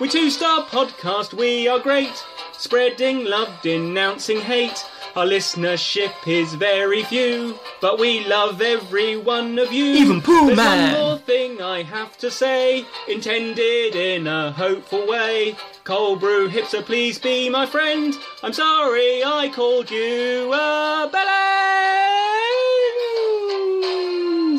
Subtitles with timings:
[0.00, 2.24] We two star podcast, we are great.
[2.58, 4.84] Spreading love, denouncing hate.
[5.14, 9.84] Our listenership is very few, but we love every one of you.
[9.84, 10.94] Even Pooh There's Man.
[10.94, 15.54] one more thing I have to say, intended in a hopeful way.
[15.84, 18.14] Cold brew hipster, please be my friend.
[18.42, 21.08] I'm sorry I called you a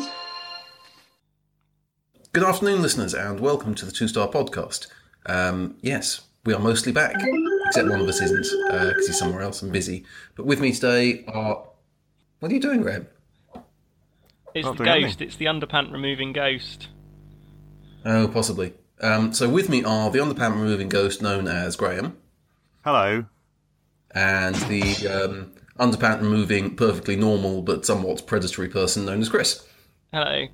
[0.00, 0.10] bellend.
[2.32, 4.86] Good afternoon, listeners, and welcome to the Two Star Podcast.
[5.26, 7.16] Um, yes, we are mostly back,
[7.66, 10.04] except one of us isn't because he's somewhere else and busy.
[10.34, 11.64] But with me today are.
[12.38, 13.06] What are you doing, Graham?
[14.54, 16.88] It's Not the doing ghost, it's the underpant removing ghost.
[18.04, 18.72] Oh, possibly.
[19.00, 22.16] Um, so with me are the underpant removing ghost known as Graham
[22.84, 23.26] Hello.
[24.14, 29.66] and the um, underpant removing perfectly normal but somewhat predatory person known as Chris.
[30.12, 30.46] Hello.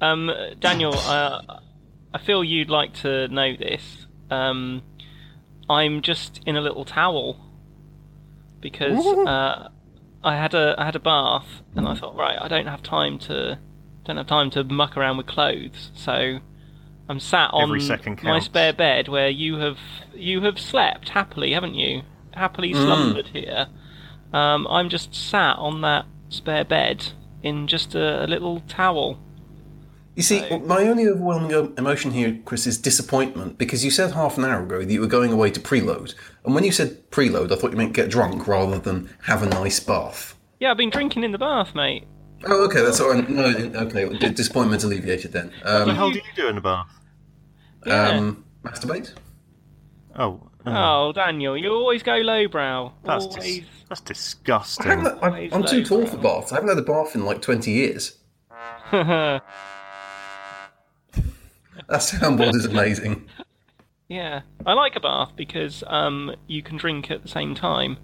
[0.00, 0.30] Um,
[0.60, 1.42] Daniel, uh,
[2.14, 4.06] I feel you'd like to know this.
[4.30, 4.82] Um,
[5.68, 7.36] I'm just in a little towel
[8.60, 9.68] because uh,
[10.22, 13.18] I had a I had a bath and I thought right I don't have time
[13.20, 13.58] to
[14.04, 15.90] don't have time to muck around with clothes.
[15.94, 16.40] So
[17.08, 17.70] I'm sat on
[18.22, 19.78] my spare bed where you have
[20.14, 22.02] you have slept happily haven't you?
[22.32, 23.66] Happily slumbered here.
[24.32, 29.18] Um, I'm just sat on that spare bed in just a, a little towel
[30.20, 34.44] You see, my only overwhelming emotion here, Chris, is disappointment because you said half an
[34.44, 36.14] hour ago that you were going away to preload.
[36.44, 39.46] And when you said preload, I thought you meant get drunk rather than have a
[39.46, 40.36] nice bath.
[40.58, 42.06] Yeah, I've been drinking in the bath, mate.
[42.44, 43.26] Oh, okay, that's all right.
[43.30, 45.52] No, okay, disappointment alleviated then.
[45.62, 46.92] What the Um, hell do you do in the bath?
[47.86, 48.08] Yeah.
[48.10, 49.14] um, masturbate?
[50.16, 50.70] Oh, uh,
[51.08, 52.92] oh, Daniel, you always go lowbrow.
[53.04, 53.60] that's always.
[53.60, 54.86] dis- that's disgusting.
[54.86, 56.40] haven't, I'm, I'm too tall for lowbrow.
[56.40, 56.52] baths.
[56.52, 58.18] I haven't had a bath in like 20 years.
[61.90, 63.28] That soundboard is amazing.
[64.08, 67.98] yeah, I like a bath because um, you can drink at the same time,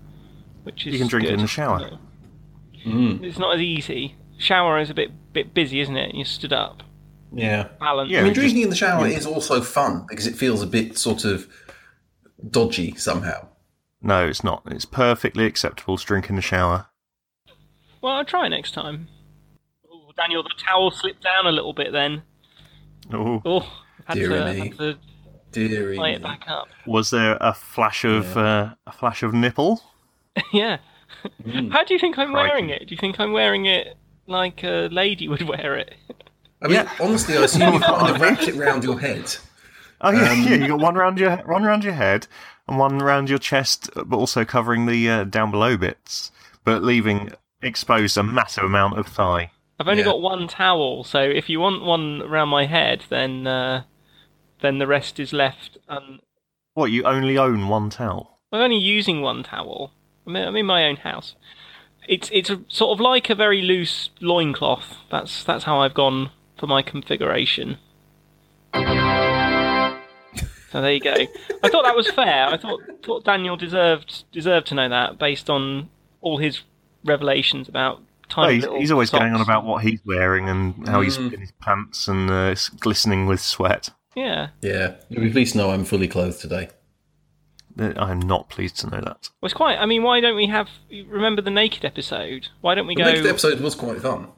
[0.64, 1.34] which is You can drink good.
[1.34, 1.98] in the shower.
[2.84, 4.16] It's not as easy.
[4.38, 6.14] Shower is a bit bit busy, isn't it?
[6.14, 6.82] You stood up,
[7.32, 7.68] Yeah.
[7.80, 8.10] balance.
[8.10, 8.20] Yeah.
[8.20, 10.98] I mean, just- drinking in the shower is also fun because it feels a bit
[10.98, 11.46] sort of
[12.50, 13.48] dodgy somehow.
[14.02, 14.62] No, it's not.
[14.66, 16.86] It's perfectly acceptable to drink in the shower.
[18.02, 19.08] Well, I'll try next time.
[19.90, 22.22] Oh, Daniel, the towel slipped down a little bit then.
[23.12, 23.72] Oh, Oh,
[24.06, 24.58] had Dear to, me.
[24.68, 24.98] had to
[25.52, 25.96] Deary.
[25.96, 26.14] tie me.
[26.16, 26.68] it back up.
[26.86, 29.82] was there a flash of uh, a flash of nipple?
[30.52, 30.78] yeah.
[31.44, 31.72] Mm.
[31.72, 32.48] How do you think I'm Crikey.
[32.48, 32.80] wearing it?
[32.88, 33.96] Do you think I'm wearing it
[34.26, 35.94] like a lady would wear it?
[36.62, 36.90] I mean, Yeah.
[37.00, 39.36] honestly, I assume you've got of wrapped it round your head.
[40.00, 40.54] Oh yeah, Um, yeah.
[40.56, 42.26] You got one around your one around your head
[42.68, 46.32] and one around your chest, but also covering the uh, down below bits,
[46.64, 47.30] but leaving
[47.62, 49.50] exposed a massive amount of thigh.
[49.78, 50.06] I've only Yeah.
[50.06, 53.82] got one towel, so if you want one around my head, then uh,
[54.60, 55.76] then the rest is left.
[55.88, 56.20] Un-
[56.74, 56.90] What?
[56.90, 58.38] You only own one towel?
[58.52, 59.92] I'm only using one towel.
[60.26, 61.34] I'm in, I'm in my own house.
[62.08, 64.96] It's it's a, sort of like a very loose loincloth.
[65.10, 67.78] That's that's how I've gone for my configuration.
[70.70, 71.14] So there you go.
[71.62, 72.46] I thought that was fair.
[72.48, 75.88] I thought thought Daniel deserved deserved to know that based on
[76.20, 76.62] all his
[77.04, 80.86] revelations about Oh, tiny he's, little he's always going on about what he's wearing and
[80.88, 81.32] how he's Mm.
[81.34, 83.90] in his pants and uh, it's glistening with sweat.
[84.14, 84.48] Yeah.
[84.62, 86.70] Yeah, you'll be pleased to know I'm fully clothed today.
[87.78, 89.28] I am not pleased to know that.
[89.40, 89.76] Well, it's quite.
[89.76, 90.68] I mean, why don't we have?
[90.90, 92.48] Remember the naked episode?
[92.62, 93.16] Why don't we go The go?
[93.18, 94.28] next episode was quite fun.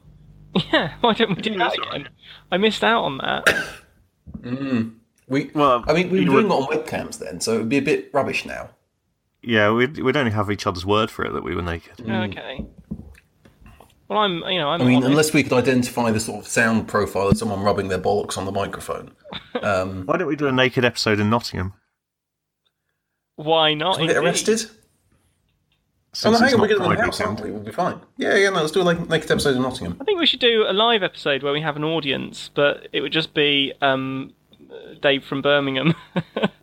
[0.73, 0.93] Yeah.
[1.01, 2.09] Why don't we do that That's again?
[2.51, 3.47] I missed out on that.
[5.27, 7.69] We, Well, I mean, we were doing would- it on webcams then, so it would
[7.69, 8.71] be a bit rubbish now.
[9.41, 12.01] Yeah, we'd, we'd only have each other's word for it that we were naked.
[12.09, 12.65] Okay.
[14.09, 14.43] Well, I'm.
[14.51, 14.81] You know, I'm.
[14.81, 15.09] I mean, honest.
[15.09, 18.45] unless we could identify the sort of sound profile of someone rubbing their bollocks on
[18.45, 19.11] the microphone.
[19.61, 21.73] Um, Why don't we do a naked episode in Nottingham?
[23.35, 23.95] Why not?
[23.95, 24.27] can we get indeed?
[24.27, 24.61] arrested?
[24.65, 24.73] Oh,
[26.13, 27.51] Since no, hang on, we're not getting in the Pride house, aren't we?
[27.51, 27.99] We'll be fine.
[28.17, 29.95] Yeah, yeah, no, let's do a like, naked episode in Nottingham.
[30.01, 33.01] I think we should do a live episode where we have an audience, but it
[33.01, 34.33] would just be um,
[35.01, 35.93] Dave from Birmingham.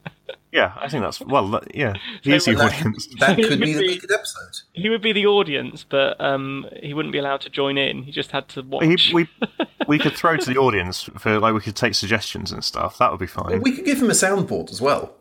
[0.57, 1.61] Yeah, I think that's well.
[1.75, 1.93] Yeah,
[2.23, 3.07] he's the that, audience.
[3.21, 4.55] that could be the Maybe- naked episode.
[4.73, 8.05] he would be the audience, but um, he wouldn't be allowed to join in.
[8.05, 8.85] He just had to watch.
[8.85, 9.29] He, we
[9.87, 12.97] we could throw to the audience for like we could take suggestions and stuff.
[12.99, 13.61] That would be fine.
[13.61, 15.15] We could give him a soundboard as well.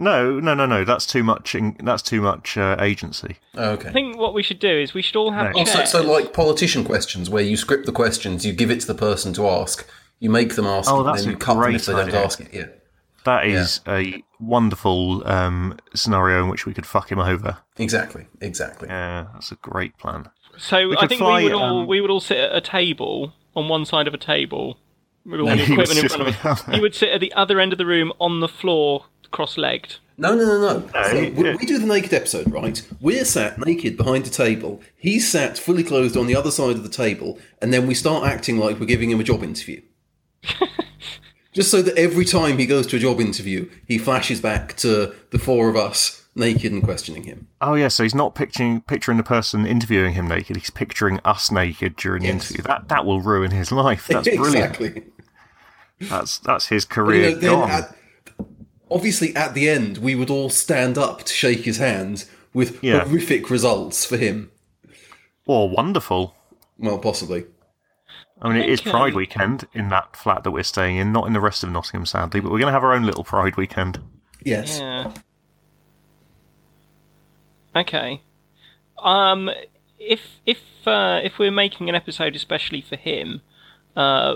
[0.00, 0.84] No, no, no, no.
[0.84, 1.54] That's too much.
[1.56, 3.38] In, that's too much uh, agency.
[3.56, 3.88] Oh, okay.
[3.88, 5.60] I think what we should do is we should all have No.
[5.60, 8.94] Also, so like politician questions, where you script the questions, you give it to the
[8.94, 9.84] person to ask,
[10.20, 12.14] you make them ask, Oh, that's and then you cut them great if they don't
[12.14, 12.48] ask it.
[12.52, 12.66] Yeah,
[13.24, 17.58] That is a wonderful um, scenario in which we could fuck him over.
[17.76, 18.88] exactly, exactly.
[18.88, 20.28] Yeah, that's a great plan.
[20.56, 23.34] So I think fly, we would all um, we would all sit at a table
[23.54, 24.78] on one side of a table
[25.26, 26.62] with all And the would equipment in sit front of us.
[26.62, 26.72] the.
[26.72, 29.96] He would sit at the other end of the room on the floor, cross-legged.
[30.16, 30.78] No, no, no, no.
[30.80, 32.80] No, So he- we, we do the naked episode, right?
[33.00, 34.80] We're sat naked behind a table.
[34.96, 38.24] He's sat fully clothed on the other side of the table, and then we start
[38.26, 39.82] acting like we're giving him a job interview.
[41.58, 45.12] Just so that every time he goes to a job interview, he flashes back to
[45.30, 47.48] the four of us naked and questioning him.
[47.60, 50.54] Oh yeah, so he's not picturing picturing the person interviewing him naked.
[50.56, 52.52] He's picturing us naked during the Yes.
[52.52, 52.62] interview.
[52.62, 54.06] That that will ruin his life.
[54.08, 54.54] That's brilliant.
[54.78, 55.02] exactly.
[55.98, 57.70] That's that's his You career know, then gone.
[57.72, 57.96] at,
[58.88, 63.00] obviously, at the end, we would all stand up to shake his hand with Yeah.
[63.04, 64.52] horrific results for him.
[65.44, 66.36] Or wonderful.
[66.78, 67.46] Well, possibly.
[68.40, 68.90] I mean, it is Okay.
[68.90, 72.06] Pride weekend in that flat that we're staying in, not in the rest of Nottingham,
[72.06, 72.40] sadly.
[72.40, 73.98] But we're going to have our own little Pride weekend.
[74.44, 74.78] Yes.
[74.78, 75.12] Yeah.
[77.74, 78.22] Okay.
[78.98, 79.50] Um,
[79.98, 83.40] if if uh, if we're making an episode especially for him,
[83.96, 84.34] uh,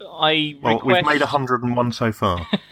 [0.00, 0.84] I Well, request.
[0.84, 2.46] we've made 101 so far.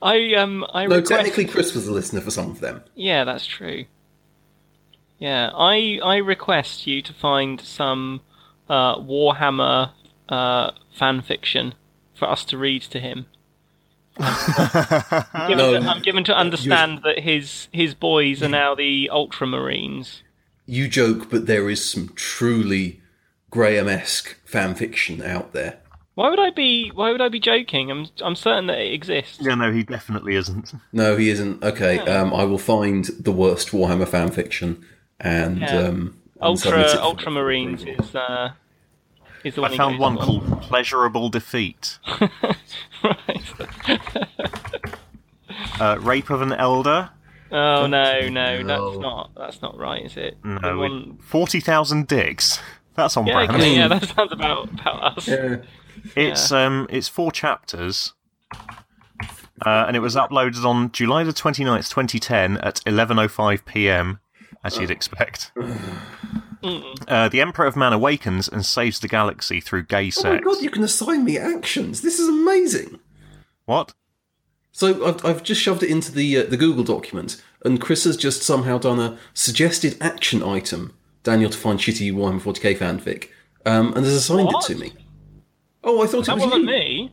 [0.00, 1.10] I um I No, request.
[1.12, 2.82] technically, Chris was a listener for some of them.
[2.94, 3.84] Yeah, that's true.
[5.18, 8.20] Yeah, I I request you to find some
[8.72, 9.90] uh, Warhammer
[10.28, 11.74] uh, fan fiction
[12.14, 13.26] for us to read to him.
[14.18, 20.20] given No, to, I'm given to understand that his his boys are now the Ultramarines.
[20.66, 23.00] You joke, but there is some truly
[23.50, 25.78] Graham-esque fan fiction out there.
[26.14, 27.90] Why would I be Why would I be joking?
[27.90, 29.38] I'm I'm certain that it exists.
[29.40, 30.72] yeah, no, he definitely isn't.
[30.92, 31.62] No, he isn't.
[31.64, 34.84] Okay, um, I will find the worst Warhammer fan fiction
[35.20, 35.78] and Yeah.
[35.88, 38.50] um, and Ultra Ultramarines is uh,
[39.44, 39.72] is the one.
[39.72, 40.24] I found one on.
[40.24, 41.98] called Pleasurable Defeat.
[43.02, 43.52] right.
[45.80, 47.10] Uh, Rape of an Elder.
[47.50, 48.90] Oh no, no, No.
[48.90, 50.38] that's not that's not right, is it?
[50.44, 52.60] No, we- one- 40,000 Dicks.
[52.94, 53.50] That's on Yeah, brand.
[53.52, 55.28] okay, yeah, that sounds about about us.
[55.28, 55.56] Yeah.
[56.16, 58.12] It's um, it's four chapters,
[58.54, 64.20] uh, and it was uploaded on July the 29th, 2010 at 11:05 p.m.
[64.64, 65.52] As you'd expect.
[66.62, 70.24] Uh, the Emperor of Man awakens and saves the galaxy through gay sex.
[70.24, 70.44] Oh my sex.
[70.46, 72.02] god, you can assign me actions.
[72.02, 72.98] This is amazing.
[73.64, 73.94] What?
[74.70, 78.16] So I've, I've just shoved it into the uh, the Google document, and Chris has
[78.16, 80.96] just somehow done a suggested action item.
[81.24, 83.28] Daniel to find shitty Warhammer 40k fanfic,
[83.66, 84.68] um, and has assigned What?
[84.70, 84.92] it to me.
[85.84, 86.70] Oh, I thought That it was wasn't you.
[86.70, 87.12] me.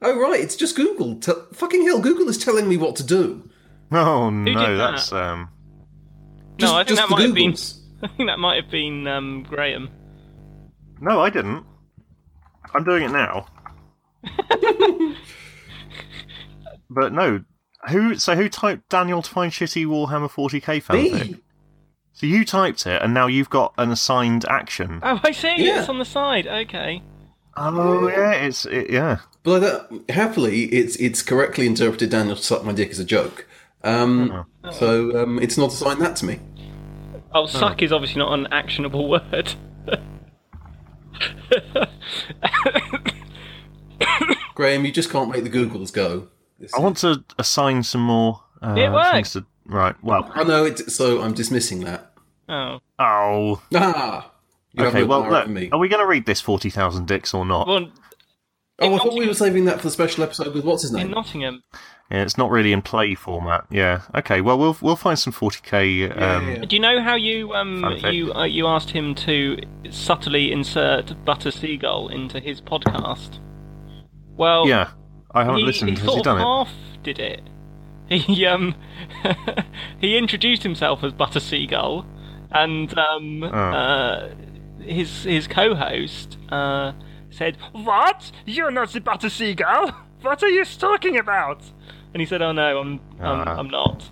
[0.00, 1.16] Oh right, it's just Google.
[1.16, 3.48] Te- fucking hell, Google is telling me what to do.
[3.90, 4.90] Oh did no, that?
[4.92, 5.48] that's um.
[6.58, 7.52] Just, no, I think just that the might have been.
[7.52, 7.78] Googles.
[8.04, 9.90] I think that might have been um, Graham.
[11.00, 11.64] No, I didn't.
[12.74, 13.46] I'm doing it now.
[16.90, 17.44] but no,
[17.88, 18.16] who?
[18.16, 21.30] So who typed Daniel to find shitty Warhammer 40k fanfic?
[21.30, 21.36] Me?
[22.12, 25.00] So you typed it, and now you've got an assigned action.
[25.02, 25.54] Oh, I see.
[25.58, 25.80] Yeah.
[25.80, 26.46] It's on the side.
[26.46, 27.02] Okay.
[27.56, 29.18] Oh yeah, it's it, yeah.
[29.42, 32.10] But that, happily, it's it's correctly interpreted.
[32.10, 33.46] Daniel to suck my dick as a joke.
[33.82, 36.38] Um, So um, it's not assigned that to me.
[37.34, 39.54] Oh, suck is obviously not an actionable word.
[44.54, 46.28] Graham, you just can't make the Googles go.
[46.76, 48.42] I want to assign some more.
[48.62, 49.12] Uh, It worked.
[49.12, 49.94] things to- right.
[50.02, 50.30] Well.
[50.34, 50.90] I know it.
[50.90, 52.12] So I'm dismissing that.
[52.48, 52.80] oh.
[52.98, 53.62] Oh.
[53.74, 54.30] Ah.
[54.74, 55.02] You Okay.
[55.02, 55.48] Well, look.
[55.48, 55.68] me.
[55.72, 57.66] Are we going to read this forty thousand dicks or not?
[57.66, 57.88] Well,
[58.80, 61.06] Oh, I thought we were saving that for the special episode with what's his name
[61.06, 61.12] in.
[61.12, 61.62] Nottingham.
[62.10, 63.64] Yeah, it's not really in play format.
[63.70, 64.02] Yeah.
[64.14, 64.40] Okay.
[64.40, 66.10] Well, we'll we'll find some forty k.
[66.10, 66.64] Um, yeah.
[66.64, 69.58] Do you know how you um you uh, you asked him to
[69.90, 73.38] subtly insert Butter Seagull into his podcast?
[74.36, 74.90] Well, yeah.
[75.34, 75.90] I haven't he, listened.
[75.90, 76.42] he Has sort he of done it?
[76.42, 76.70] half
[77.02, 77.42] did it.
[78.08, 78.74] He um
[80.00, 82.04] he introduced himself as Butter Seagull,
[82.50, 83.48] and um Oh.
[83.48, 84.34] uh,
[84.80, 86.92] his his co-host uh,
[87.32, 88.30] said, "What?
[88.46, 89.90] You're not the Butter Seagull?
[90.22, 91.62] What are you talking about?"
[92.14, 93.56] And he said, "Oh no, I'm I'm, Ah.
[93.58, 94.08] I'm not."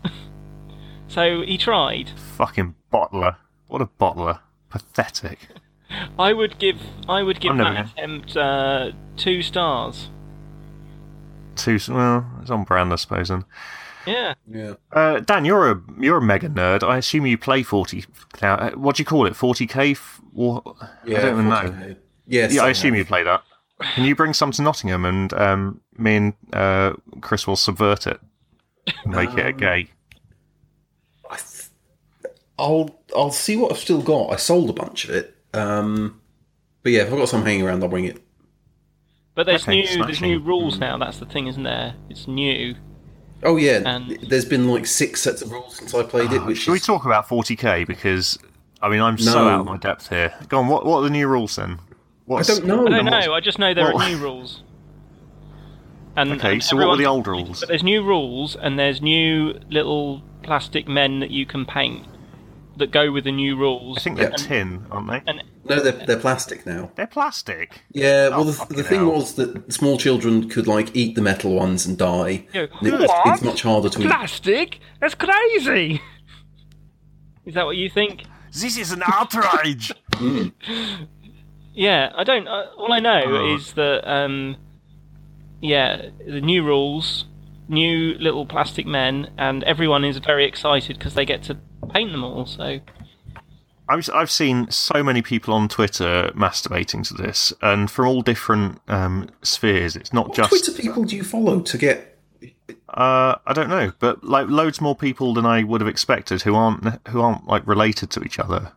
[1.09, 2.11] so he tried.
[2.37, 3.37] Fucking bottler.
[3.69, 4.41] What a bottler.
[4.71, 5.39] Pathetic.
[6.19, 10.09] I would give I would give I'm never that attempt uh, two stars.
[11.57, 12.25] Too well.
[12.41, 13.29] It's on brand, I suppose.
[13.29, 13.45] Then.
[14.07, 14.35] Yeah.
[14.50, 14.75] Yeah.
[14.93, 16.83] Uh, Dan, you're a you're a mega nerd.
[16.83, 18.05] I assume you play forty.
[18.41, 19.37] Uh, what do you call it?
[19.37, 19.97] Forty k?
[20.35, 20.62] Or
[21.05, 21.19] Yeah.
[21.19, 21.57] I don't even know.
[21.57, 21.97] 14K.
[22.31, 22.55] Yes.
[22.55, 22.77] Yeah, I have.
[22.77, 23.43] assume you play that.
[23.95, 28.21] Can you bring some to Nottingham and um, me and uh, Chris will subvert it,
[29.05, 29.89] and make it a Um, gay?
[31.31, 31.69] I th-
[32.59, 34.33] I'll I'll see what I've still got.
[34.33, 35.35] I sold a bunch of it.
[35.55, 36.21] Um,
[36.83, 38.23] but yeah, if I've got some hanging around, I'll bring it.
[39.35, 40.99] But there's Okay, new there's new rules now.
[40.99, 41.95] That's the thing, isn't there?
[42.11, 42.75] It's new.
[43.43, 46.45] Oh yeah, And- there's been like six sets of rules since I played it.
[46.45, 47.85] Which Should we talk about forty k?
[47.85, 48.39] Because
[48.83, 50.35] I mean, I'm so out of my depth here.
[50.49, 50.69] Go on.
[50.69, 51.79] What what are the new rules then?
[52.31, 52.87] I don't know.
[52.87, 53.35] I don't know.
[53.35, 54.63] I just know there Well- are new rules.
[56.17, 57.61] And, Okay, and so what were the old rules?
[57.61, 62.05] But there's new rules, and there's new little plastic men that you can paint
[62.79, 63.99] that go with the new rules.
[63.99, 64.37] I think they're Yeah.
[64.37, 65.23] tin, aren't they?
[65.27, 66.91] And No, they're, they're plastic now.
[66.97, 67.83] They're plastic.
[67.93, 69.13] Yeah, well, Oh, the, the thing hell.
[69.13, 72.47] was that small children could, like, eat the metal ones and die.
[72.53, 73.27] you And it- what?
[73.35, 74.07] it's much harder to eat.
[74.07, 74.81] Plastic?
[75.01, 76.01] That's crazy.
[77.47, 78.25] Is that what you think?
[78.53, 79.93] This is an outrage.
[81.73, 82.49] Yeah, I don't.
[82.49, 83.55] Uh, all I know Oh.
[83.55, 84.57] is that, um,
[85.61, 87.27] yeah, the new rules,
[87.69, 91.57] new little plastic men, and everyone is very excited because they get to
[91.93, 92.47] paint them all.
[92.47, 92.81] So
[93.89, 98.81] I've I've seen so many people on Twitter masturbating to this, and from all different
[98.89, 99.97] um, spheres.
[99.97, 102.07] It's not What just Twitter people do you follow to get.
[102.89, 106.55] Uh, I don't know, but like loads more people than I would have expected who
[106.57, 108.73] aren't who aren't like related to each other.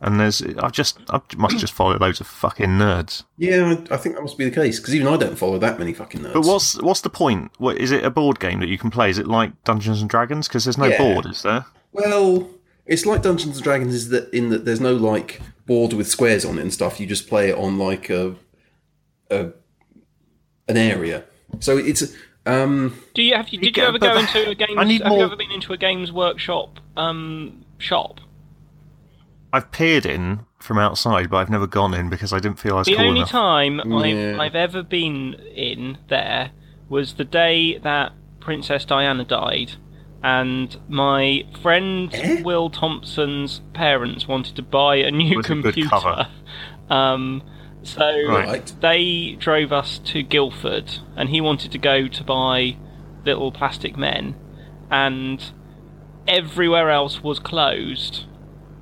[0.00, 3.22] And there's I just I must just follow loads of fucking nerds.
[3.38, 5.78] Yeah, I, I think that must be the case, because even I don't follow that
[5.78, 6.34] many fucking nerds.
[6.34, 7.50] But what's what's the point?
[7.58, 8.04] What is it?
[8.04, 9.08] A board game that you can play?
[9.08, 10.48] Is it like Dungeons and Dragons?
[10.48, 10.98] Because there's no Yeah.
[10.98, 11.64] board, is there?
[11.92, 12.46] Well,
[12.84, 16.44] it's like Dungeons and Dragons, is that in that there's no like board with squares
[16.44, 17.00] on it and stuff.
[17.00, 18.36] You just play it on like a,
[19.30, 19.48] a
[20.68, 21.24] an area.
[21.60, 24.72] So it's um do you have you did you get- ever go into a games?
[24.76, 28.20] I need have more- you ever been into a games workshop um shop?
[29.52, 32.78] I've peered in from outside, but I've never gone in because I didn't feel I
[32.78, 33.30] was The cool only enough.
[33.30, 34.34] time Yeah.
[34.34, 36.50] I've, I've ever been in there
[36.88, 39.72] was the day that Princess Diana died,
[40.22, 42.42] and my friend Eh?
[42.42, 45.88] Will Thompson's parents wanted to buy a new Was a good computer.
[45.90, 46.28] cover.
[46.88, 47.42] Um,
[47.82, 48.72] so Right.
[48.80, 52.76] they drove us to Guildford, and he wanted to go to buy
[53.24, 54.36] little plastic men,
[54.90, 55.42] and
[56.28, 58.24] everywhere else was closed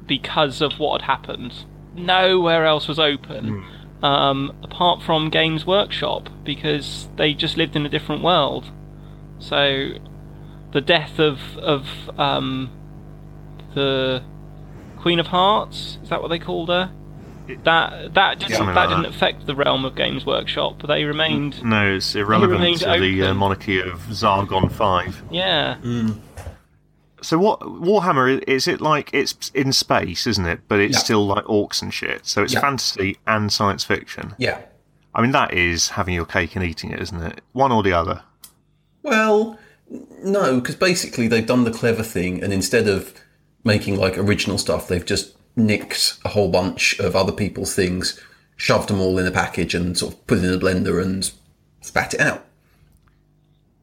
[0.07, 1.65] because of what had happened.
[1.95, 3.65] Nowhere else was open,
[4.03, 8.71] um, apart from Games Workshop, because they just lived in a different world.
[9.39, 9.91] So,
[10.73, 11.87] the death of of
[12.19, 12.71] um,
[13.75, 14.23] the
[14.99, 16.91] Queen of Hearts is that what they called her?
[17.65, 21.05] That that didn't Something that like didn't affect the realm of Games Workshop, but they
[21.05, 21.63] remained.
[21.63, 25.23] No, it's irrelevant remained to the uh, monarchy of Zargon Five.
[25.31, 25.77] Yeah,
[27.25, 29.11] So what Warhammer is it like?
[29.15, 30.61] It's in space, isn't it?
[30.69, 31.01] But it's Yeah.
[31.01, 32.27] still like orcs and shit.
[32.27, 32.61] So it's Yeah.
[32.61, 34.35] fantasy and science fiction.
[34.39, 34.59] yeah.
[35.17, 37.41] I mean, that is having your cake and eating it, isn't it?
[37.53, 38.23] One or the other.
[39.05, 39.57] Well,
[40.25, 43.15] no, because basically they've done the clever thing, and instead of
[43.63, 48.19] making like original stuff, they've just nicked a whole bunch of other people's things,
[48.57, 51.31] shoved them all in a package, and sort of put it in a blender and
[51.81, 52.45] spat it out.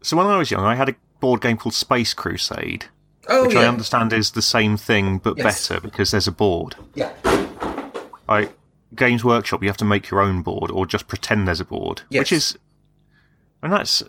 [0.01, 2.85] So when I was young, I had a board game called Space Crusade,
[3.27, 5.67] Oh which yeah, I understand is the same thing but Yes.
[5.69, 6.75] better because there's a board.
[6.95, 7.11] yeah,
[8.27, 8.49] I
[8.95, 12.01] Games Workshop, you have to make your own board or just pretend there's a board,
[12.09, 12.19] Yes.
[12.21, 12.57] which is,
[13.63, 14.03] and that's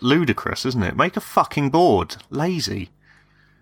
[0.00, 0.96] ludicrous, isn't it?
[0.96, 2.90] Make a fucking board, lazy.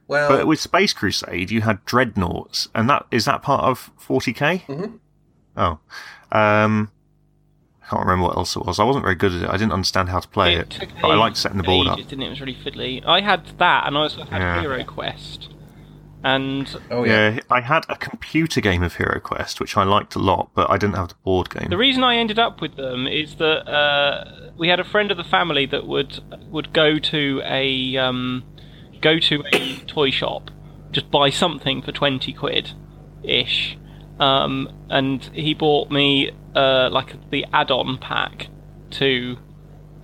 [0.06, 4.64] Well, But with Space Crusade, you had dreadnoughts, and that is that part of 40k.
[4.68, 4.98] Mhm.
[5.56, 5.78] Oh,
[6.30, 6.90] um,
[7.92, 8.78] can't remember what else it was.
[8.80, 9.48] I wasn't very good at it.
[9.50, 11.98] I didn't understand how to play it, took but I liked setting the board up.
[11.98, 12.26] Didn't it?
[12.26, 13.04] it was really fiddly.
[13.06, 14.60] I had that, and I also had Yeah.
[14.62, 15.50] Hero Quest,
[16.24, 20.14] and oh yeah, Yeah, I had a computer game of Hero Quest, which I liked
[20.14, 21.68] a lot, but I didn't have the board game.
[21.68, 25.16] The reason I ended up with them is that uh, we had a friend of
[25.18, 26.20] the family that would
[26.50, 28.44] would go to a um,
[29.02, 30.50] go to a toy shop,
[30.92, 32.70] just buy something for twenty quid,
[33.22, 33.76] ish,
[34.22, 38.48] um, and he bought me uh, like the add-on pack
[38.90, 39.36] to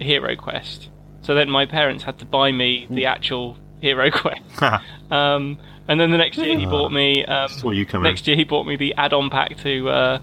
[0.01, 0.91] Hero Quest.
[1.23, 4.43] So then my parents had to buy me the actual Hero Quest.
[5.11, 5.59] Um,
[5.89, 7.25] and then the next year he bought me.
[7.25, 8.11] Um, you come in.
[8.11, 10.19] next year he bought me the add-on pack to uh,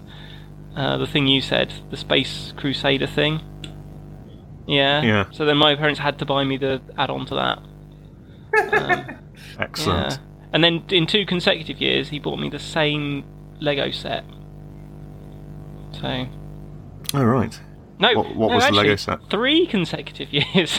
[0.76, 3.40] uh, the thing you said, the Space Crusader thing.
[4.68, 5.02] Yeah.
[5.02, 5.24] Yeah.
[5.32, 7.58] So then my parents had to buy me the add-on to
[8.54, 9.18] that.
[9.58, 10.12] Excellent.
[10.12, 10.18] Yeah.
[10.52, 13.24] And then in two consecutive years he bought me the same
[13.60, 14.24] Lego set.
[16.00, 16.26] So
[17.14, 17.58] All right.
[17.98, 19.30] no, What- what no, was the Lego set?
[19.30, 20.78] Three consecutive years.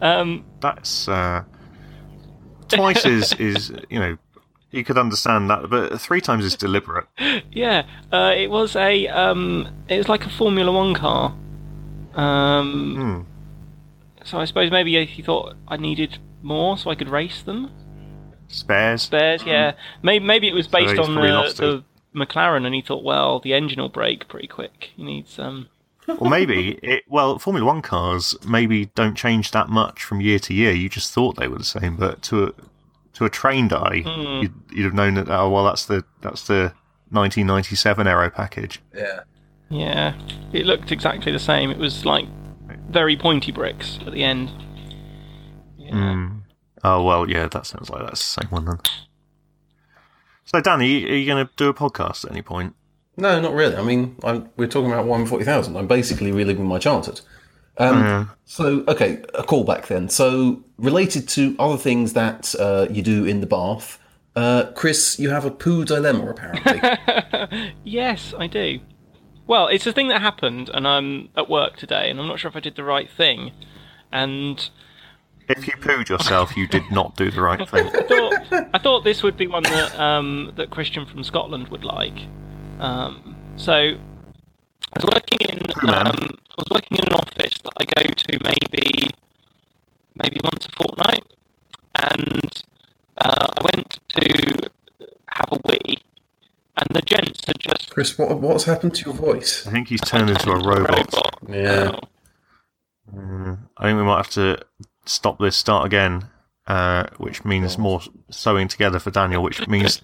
[0.00, 1.44] um, That's uh,
[2.68, 4.18] twice is is you know
[4.70, 7.06] you could understand that, but three times is deliberate.
[7.52, 11.34] Yeah, uh, it was a um, it was like a Formula One car.
[12.14, 14.24] Um, Hmm.
[14.24, 17.70] so I suppose maybe he thought I needed more so I could race them.
[18.48, 19.02] Spares.
[19.02, 19.72] Spares, yeah.
[20.02, 21.22] Maybe maybe it was based he's on the,
[21.56, 21.84] the
[22.18, 24.90] McLaren, and he thought, well, the engine will break pretty quick.
[24.96, 25.68] He needs um.
[26.18, 27.04] or maybe it.
[27.08, 30.72] Well, Formula One cars maybe don't change that much from year to year.
[30.72, 32.52] You just thought they were the same, but to a
[33.14, 34.42] to a trained eye, Hmm.
[34.42, 35.28] you'd, you'd have known that.
[35.30, 36.72] Oh well, that's the that's the
[37.10, 38.80] 1997 Aero package.
[38.94, 39.20] yeah.
[39.68, 40.14] Yeah,
[40.52, 41.72] it looked exactly the same.
[41.72, 42.26] It was like
[42.88, 44.48] very pointy bricks at the end.
[45.76, 45.90] Yeah.
[45.90, 46.35] Mm.
[46.86, 48.78] Oh well, yeah, that sounds like that's the same one then.
[50.44, 52.76] So, Danny, are you going to do a podcast at any point?
[53.16, 53.74] No, not really.
[53.76, 55.76] I mean, I'm, we're talking about one forty thousand.
[55.76, 57.22] I'm basically reliving my childhood.
[57.78, 58.26] Um, Yeah.
[58.44, 60.08] So, okay, a callback then.
[60.08, 63.98] So, related to other things that uh, you do in the bath,
[64.36, 66.80] uh, Chris, you have a poo dilemma apparently.
[67.84, 68.78] Yes, I do.
[69.48, 72.48] Well, it's a thing that happened, and I'm at work today, and I'm not sure
[72.48, 73.50] if I did the right thing.
[74.12, 74.68] And
[75.48, 77.86] If you pooed yourself, you did not do the right thing.
[77.86, 81.84] I thought I thought this would be one that um, that Christian from Scotland would
[81.84, 82.18] like.
[82.80, 83.96] Um, so I
[84.96, 89.08] was working in um, I was working in an office that I go to maybe
[90.22, 91.24] maybe once a fortnight,
[91.94, 92.64] and
[93.18, 94.70] uh, I went to
[95.28, 95.98] have a wee,
[96.76, 99.66] and the gents had just Chris, what, what's happened to your voice?
[99.66, 101.14] I think he's turned into a robot.
[101.48, 101.92] Yeah.
[101.94, 102.00] Oh.
[103.14, 104.58] Mm, I think we might have to
[105.06, 106.28] stop this, start again,
[106.66, 110.02] uh, which means more sewing together for Daniel, which means.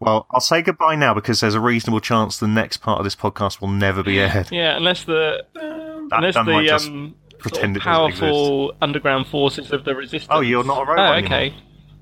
[0.00, 3.14] Well, I'll say goodbye now because there's a reasonable chance the next part of this
[3.14, 4.48] podcast will never be aired.
[4.52, 7.84] Yeah, unless the That, unless that the um, sort of it doesn't exist.
[7.84, 10.28] powerful underground forces of the resistance.
[10.30, 11.38] Oh, you're not a robot Oh, anymore.
[11.38, 11.54] okay.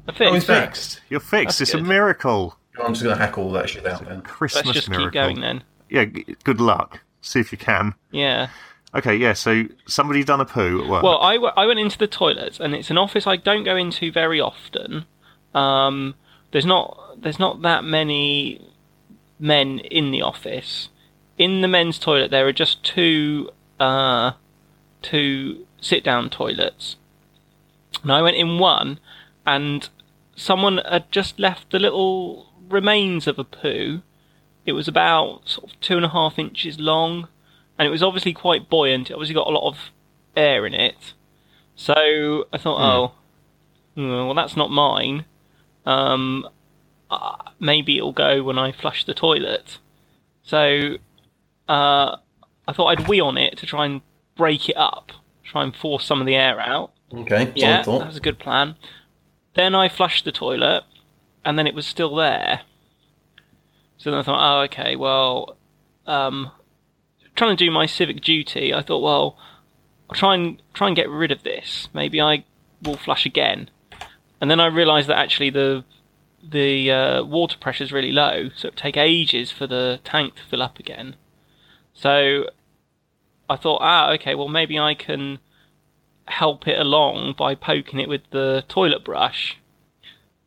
[0.08, 0.34] I Oh, think.
[0.36, 0.44] he's.
[0.44, 1.00] Fixed.
[1.10, 1.58] You're fixed.
[1.58, 2.56] That's it's a miracle.
[2.80, 4.22] I'm just going to hack all that shit out then.
[4.22, 5.08] Christmas Let's just miracle.
[5.10, 5.64] keep going then.
[5.90, 7.00] Yeah, g- good luck.
[7.20, 7.94] See if you can.
[8.12, 8.48] Yeah.
[8.94, 11.02] Okay, yeah, so somebody done a poo at work.
[11.02, 13.76] Well, I, w- I went into the toilets, and it's an office I don't go
[13.76, 15.04] into very often.
[15.54, 16.14] Um,
[16.52, 18.60] there's not there's not that many
[19.38, 20.88] men in the office.
[21.36, 24.32] In the men's toilet, there are just two uh,
[25.02, 26.96] two sit down toilets,
[28.02, 29.00] and I went in one,
[29.46, 29.88] and
[30.34, 34.02] someone had just left the little remains of a poo.
[34.64, 37.28] It was about sort of two and a half inches long,
[37.78, 39.10] and it was obviously quite buoyant.
[39.10, 39.78] It obviously got a lot of
[40.36, 41.14] air in it.
[41.76, 42.80] So I thought,
[43.96, 45.24] oh, mm, well, that's not mine.
[45.86, 46.48] Um,
[47.10, 49.78] uh, maybe it'll go when I flush the toilet.
[50.42, 50.96] So
[51.68, 52.16] uh,
[52.66, 54.00] I thought I'd wee on it to try and
[54.36, 55.12] break it up,
[55.44, 56.92] try and force some of the air out.
[57.14, 58.76] Okay, Yeah, that was a good plan.
[59.54, 60.84] Then I flushed the toilet,
[61.44, 62.60] and then it was still there.
[63.96, 65.56] So then I thought, oh, okay, well,
[66.06, 66.50] um,
[67.38, 69.38] trying to do my civic duty, I thought, well,
[70.10, 71.88] I'll try and try and get rid of this.
[71.94, 72.44] Maybe I
[72.82, 73.70] will flush again.
[74.40, 75.84] And then I realised that actually the
[76.42, 80.42] the uh, water pressure is really low, so it take ages for the tank to
[80.44, 81.16] fill up again.
[81.94, 82.46] So
[83.48, 85.38] I thought, ah, okay, well maybe I can
[86.26, 89.58] help it along by poking it with the toilet brush.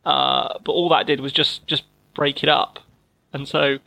[0.04, 2.80] Uh, but all that did was just just break it up,
[3.32, 3.78] and so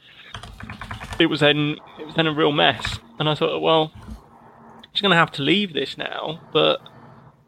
[1.19, 2.99] it was then it was then a real mess.
[3.19, 6.41] And I thought, well, I'm just gonna have to leave this now.
[6.51, 6.82] But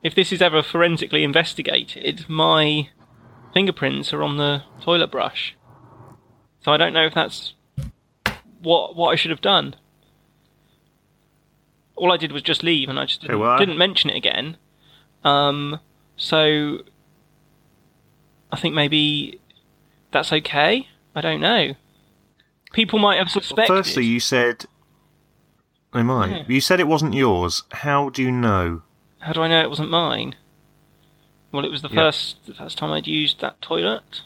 [0.03, 2.89] if this is ever forensically investigated, my
[3.53, 5.55] fingerprints are on the toilet brush.
[6.61, 7.53] So I don't know if that's
[8.61, 9.75] what what I should have done.
[11.95, 14.57] All I did was just leave, and I just didn't, well, didn't mention it again.
[15.23, 15.79] Um,
[16.15, 16.79] so
[18.51, 19.39] I think maybe
[20.11, 20.87] that's okay.
[21.15, 21.73] I don't know.
[22.73, 23.67] People might have suspected.
[23.73, 24.65] Firstly, you said.
[25.93, 26.29] They might.
[26.31, 26.43] Yeah.
[26.47, 27.63] You said it wasn't yours.
[27.71, 28.81] How do you know?
[29.19, 30.35] How do I know it wasn't mine?
[31.51, 31.95] Well, it was the Yeah.
[31.95, 34.21] first the first time I'd used that toilet.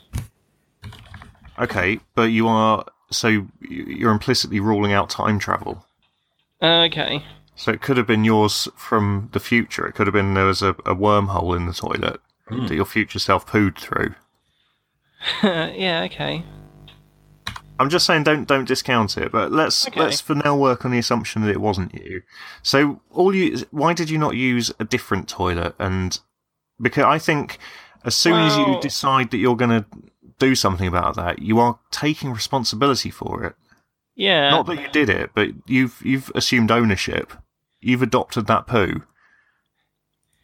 [1.60, 2.86] Okay, but you are.
[3.12, 5.86] So you- you're implicitly ruling out time travel.
[6.62, 7.24] Uh, okay.
[7.56, 9.86] So it could have been yours from the future.
[9.86, 13.20] It could have been there was a, a wormhole in the toilet that your future
[13.20, 14.16] self pooed through.
[15.44, 16.04] yeah.
[16.06, 16.44] Okay.
[17.82, 19.32] I'm just saying, don't don't discount it.
[19.32, 20.00] But let's Okay.
[20.00, 22.22] let's for now work on the assumption that it wasn't you.
[22.62, 25.74] So all you, why did you not use a different toilet?
[25.80, 26.20] And
[26.80, 27.58] because I think
[28.06, 29.86] as soon as you decide that you're going to
[30.40, 33.56] do something about that, you are taking responsibility for it.
[34.16, 34.50] Yeah.
[34.52, 37.34] Not that you did it, but you've you've assumed ownership.
[37.80, 39.04] You've adopted that poo.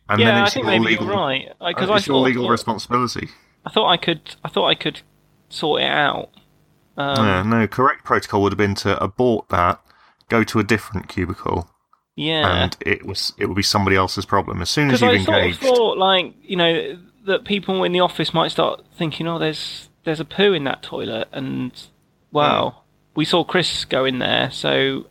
[0.10, 1.48] And yeah, then I think your maybe legal, you're right.
[1.60, 3.30] uh, Because I it's your thought, legal responsibility.
[3.66, 4.36] I thought I could.
[4.44, 5.02] I thought I could
[5.50, 6.30] sort it out.
[6.98, 9.80] Um, yeah, no, correct protocol would have been to abort that,
[10.30, 11.70] go to a different cubicle,
[12.16, 12.64] yeah.
[12.64, 14.62] and it was it would be somebody else's problem.
[14.62, 18.00] As soon as you've I sort of thought, like, you know, that people in the
[18.00, 21.72] office might start thinking, "Oh, there's there's a poo in that toilet," and
[22.32, 22.82] wow,
[23.16, 25.06] we saw Chris go in there, so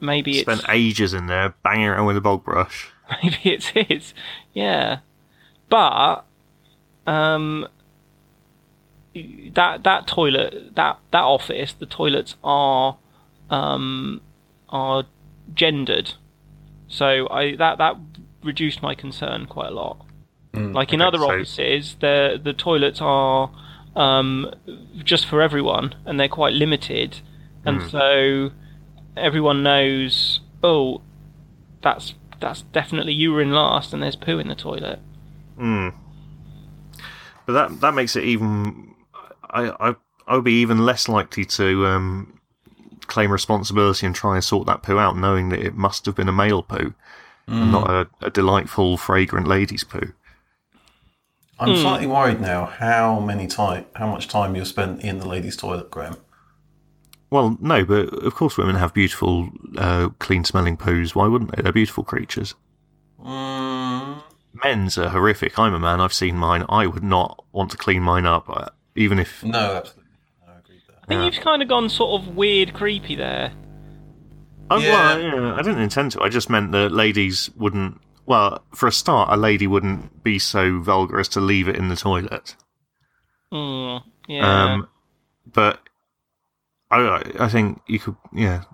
[0.00, 2.90] maybe spent it's ages in there banging around with a bog brush.
[3.22, 4.12] maybe it's his.
[4.54, 4.98] Yeah,
[5.68, 6.24] but
[7.06, 7.68] um,
[9.54, 12.96] that that toilet, that that office, the toilets are
[13.50, 14.20] um
[14.68, 15.04] are
[15.54, 16.12] gendered.
[16.88, 17.96] So I that that
[18.42, 20.04] reduced my concern quite a lot.
[20.54, 23.50] like in okay, other so- offices, the the toilets are
[23.96, 24.54] um,
[25.02, 27.20] just for everyone, and they're quite limited,
[27.64, 28.50] and so
[29.16, 30.40] everyone knows.
[30.62, 31.02] Oh,
[31.82, 35.00] that's that's definitely you were in last, and there's poo in the toilet.
[35.56, 35.88] Hmm.
[37.46, 38.94] But that that makes it even.
[39.50, 39.94] I I
[40.26, 42.40] I would be even less likely to um,
[43.06, 46.28] claim responsibility and try and sort that poo out, knowing that it must have been
[46.28, 46.94] a male poo,
[47.46, 50.12] and not a, a delightful, fragrant lady's poo.
[51.60, 55.56] I'm slightly worried now how many time, how much time you've spent in the ladies'
[55.56, 56.18] toilet, Graham.
[57.30, 61.14] Well, no, but of course women have beautiful, uh, clean-smelling poos.
[61.14, 61.62] Why wouldn't they?
[61.62, 62.54] They're beautiful creatures.
[63.20, 64.22] Mm,
[64.62, 65.58] Men's are horrific.
[65.58, 66.00] I'm a man.
[66.00, 66.64] I've seen mine.
[66.68, 69.42] I would not want to clean mine up, even if.
[69.44, 70.04] no, absolutely.
[70.46, 71.02] No, I agree with that.
[71.02, 71.24] I think Yeah.
[71.24, 73.52] you've kind of gone sort of weird, creepy there.
[74.70, 74.92] Oh, Yeah.
[74.92, 76.22] well, yeah, I didn't intend to.
[76.22, 78.00] I just meant that ladies wouldn't.
[78.26, 81.88] Well, for a start, a lady wouldn't be so vulgar as to leave it in
[81.88, 82.54] the toilet.
[83.52, 84.64] Mm, yeah.
[84.74, 84.88] Um,
[85.50, 85.80] but
[86.90, 88.64] I, I think you could, yeah.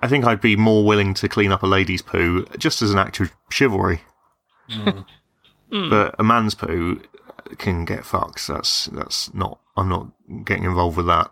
[0.00, 2.98] I think I'd be more willing to clean up a lady's poo just as an
[2.98, 4.02] act of chivalry.
[4.70, 5.04] Mm.
[5.90, 7.00] But a man's poo
[7.58, 8.46] can get fucked.
[8.46, 9.58] That's that's not.
[9.76, 10.08] I'm not
[10.44, 11.30] getting involved with that.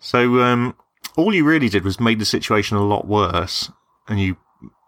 [0.00, 0.74] So um,
[1.16, 3.70] all you really did was made the situation a lot worse,
[4.08, 4.36] and you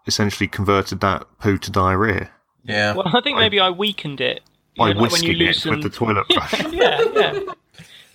[0.07, 2.29] essentially converted that poo to diarrhea
[2.65, 2.93] Yeah.
[2.93, 4.41] well, I think maybe I weakened it.
[4.75, 6.59] You by know, like when you whisking it with the toilet brush.
[6.73, 7.39] yeah, yeah.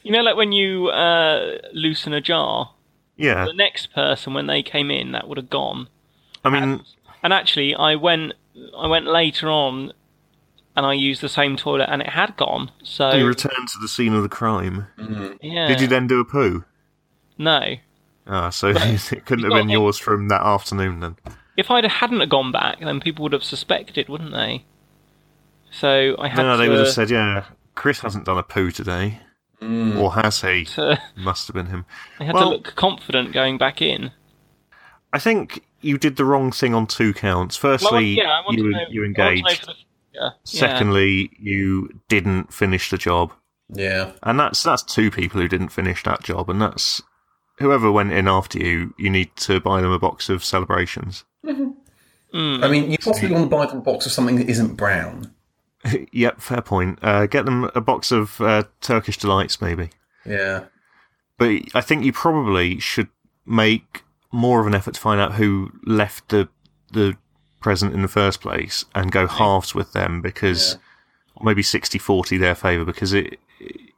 [0.03, 2.73] You know, like when you uh, loosen a jar,
[3.17, 5.89] yeah, the next person when they came in, that would have gone.
[6.45, 6.83] I mean,
[7.23, 8.33] And actually, I went,
[8.77, 9.93] I went later on,
[10.79, 12.71] and I used the same toilet, and it had gone.
[12.85, 14.87] So you returned to the scene of the crime.
[15.43, 15.67] yeah.
[15.69, 16.65] Did you then do a poo?
[17.37, 17.75] No.
[18.27, 21.17] Ah, so it couldn't have been yours from that afternoon then.
[21.57, 24.65] If I hadn't have gone back, then people would have suspected, wouldn't they?
[25.71, 26.63] So I had No, to.
[26.63, 29.21] they would have said, yeah, Chris hasn't done a poo today.
[29.61, 30.65] Or has he?
[30.77, 31.85] to- Must have been him.
[32.21, 34.13] I had Well- to look confident going back in.
[35.13, 37.57] I think you did the wrong thing on two counts.
[37.57, 39.75] Firstly, Well, yeah, I want you, to know, you I want to know engaged.
[40.19, 40.59] For the.
[40.59, 43.33] Secondly, you didn't finish the job.
[43.73, 44.13] Yeah.
[44.23, 47.03] And that's that's two people who didn't finish that job, and that's
[47.59, 48.95] whoever went in after you.
[48.99, 51.25] You need to buy them a box of celebrations.
[52.35, 55.35] I mean, you possibly want to buy them a box of something that isn't brown.
[56.13, 56.99] yep, fair point.
[57.03, 59.91] Uh, get them a box of uh, Turkish delights, maybe.
[60.27, 60.65] Yeah.
[61.39, 63.09] But I think you probably should
[63.47, 66.49] make more of an effort to find out who left the
[66.93, 67.17] the
[67.61, 70.79] present in the first place and go halves with them because
[71.35, 73.39] or maybe 60-40 their favour because it,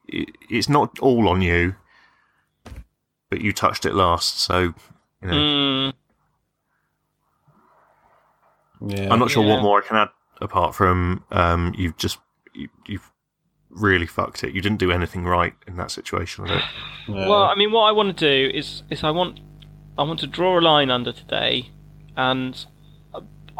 [0.08, 1.74] it it's not all on you,
[3.30, 4.74] but you touched it last, so
[5.22, 5.32] you know.
[5.32, 5.92] Mm,
[8.86, 9.12] Yeah.
[9.12, 9.54] I'm not sure Yeah.
[9.54, 10.08] what more I can add
[10.40, 12.18] apart from um, you've just
[12.54, 13.10] you, you've
[13.68, 14.54] really fucked it.
[14.54, 16.46] You didn't do anything right in that situation.
[16.46, 16.62] Yeah.
[17.08, 19.40] Well, I mean, what I want to do is is I want
[19.98, 21.70] I want to draw a line under today,
[22.16, 22.64] and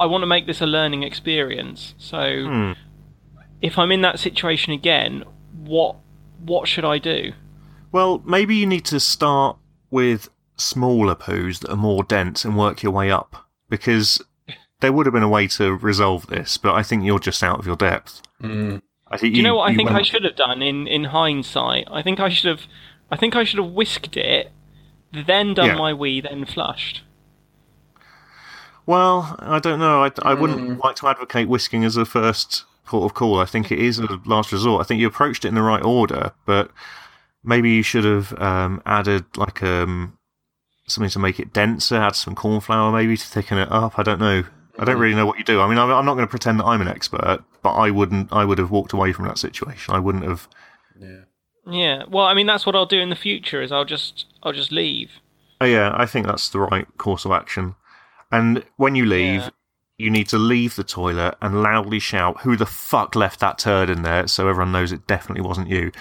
[0.01, 1.95] I want to make this a learning experience.
[1.99, 2.73] So, Hmm.
[3.61, 5.25] if I'm in that situation again,
[5.65, 5.97] what
[6.45, 7.33] what should I do?
[7.93, 9.57] Well, maybe you need to start
[9.91, 14.23] with smaller poos that are more dense and work your way up because
[14.81, 17.59] there would have been a way to resolve this, but I think you're just out
[17.59, 18.23] of your depth.
[18.43, 18.81] Mm.
[19.11, 21.87] I think Do you know what I think I should have done in in hindsight?
[21.91, 22.63] I think I should have
[23.11, 24.51] I think I should have whisked it,
[25.13, 25.77] then done Yeah.
[25.77, 27.03] my wee, then flushed.
[28.87, 30.05] Well, I don't know.
[30.05, 30.83] I, I wouldn't Mm.
[30.83, 33.39] like to advocate whisking as a first port of call.
[33.41, 34.81] I think it is a last resort.
[34.81, 36.71] I think you approached it in the right order, but
[37.45, 40.19] maybe you should have um, added like um,
[40.87, 41.97] something to make it denser.
[41.97, 43.99] Add some corn flour maybe to thicken it up.
[43.99, 44.43] I don't know.
[44.79, 45.61] I don't really know what you do.
[45.61, 48.33] I mean, I'm, I'm not going to pretend that I'm an expert, but I wouldn't.
[48.33, 49.95] I would have walked away from that situation.
[49.95, 50.49] I wouldn't have.
[50.99, 51.21] Yeah.
[51.67, 52.03] Yeah.
[52.09, 53.61] Well, I mean, that's what I'll do in the future.
[53.63, 55.11] Is I'll just I'll just leave.
[55.61, 57.75] Oh, yeah, I think that's the right course of action.
[58.33, 59.51] And when you leave, Yeah.
[59.99, 63.91] you need to leave the toilet and loudly shout, "Who the fuck left that turd
[63.91, 65.93] in there?" So everyone knows it definitely wasn't you.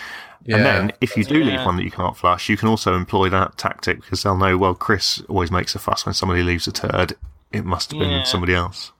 [0.46, 0.56] Yeah.
[0.58, 3.30] And then, if you do leave one that you can't flush, you can also employ
[3.30, 4.58] that tactic because they'll know.
[4.58, 7.16] Well, Chris always makes a fuss when somebody leaves a turd.
[7.52, 8.24] It must have been Yeah.
[8.24, 8.92] somebody else.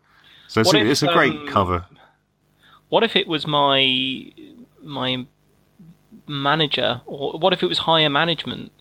[0.48, 1.86] So it's, What a, if, it's a great um, cover.
[2.90, 4.32] What if it was my
[4.84, 5.26] my
[6.28, 8.72] manager, or what if it was higher management?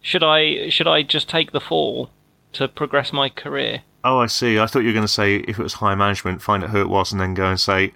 [0.00, 2.10] Should I should I just take the fall
[2.54, 3.82] to progress my career?
[4.04, 4.58] Oh, I see.
[4.58, 6.80] I thought you were going to say if it was high management, find out who
[6.80, 7.92] it was, and then go and say,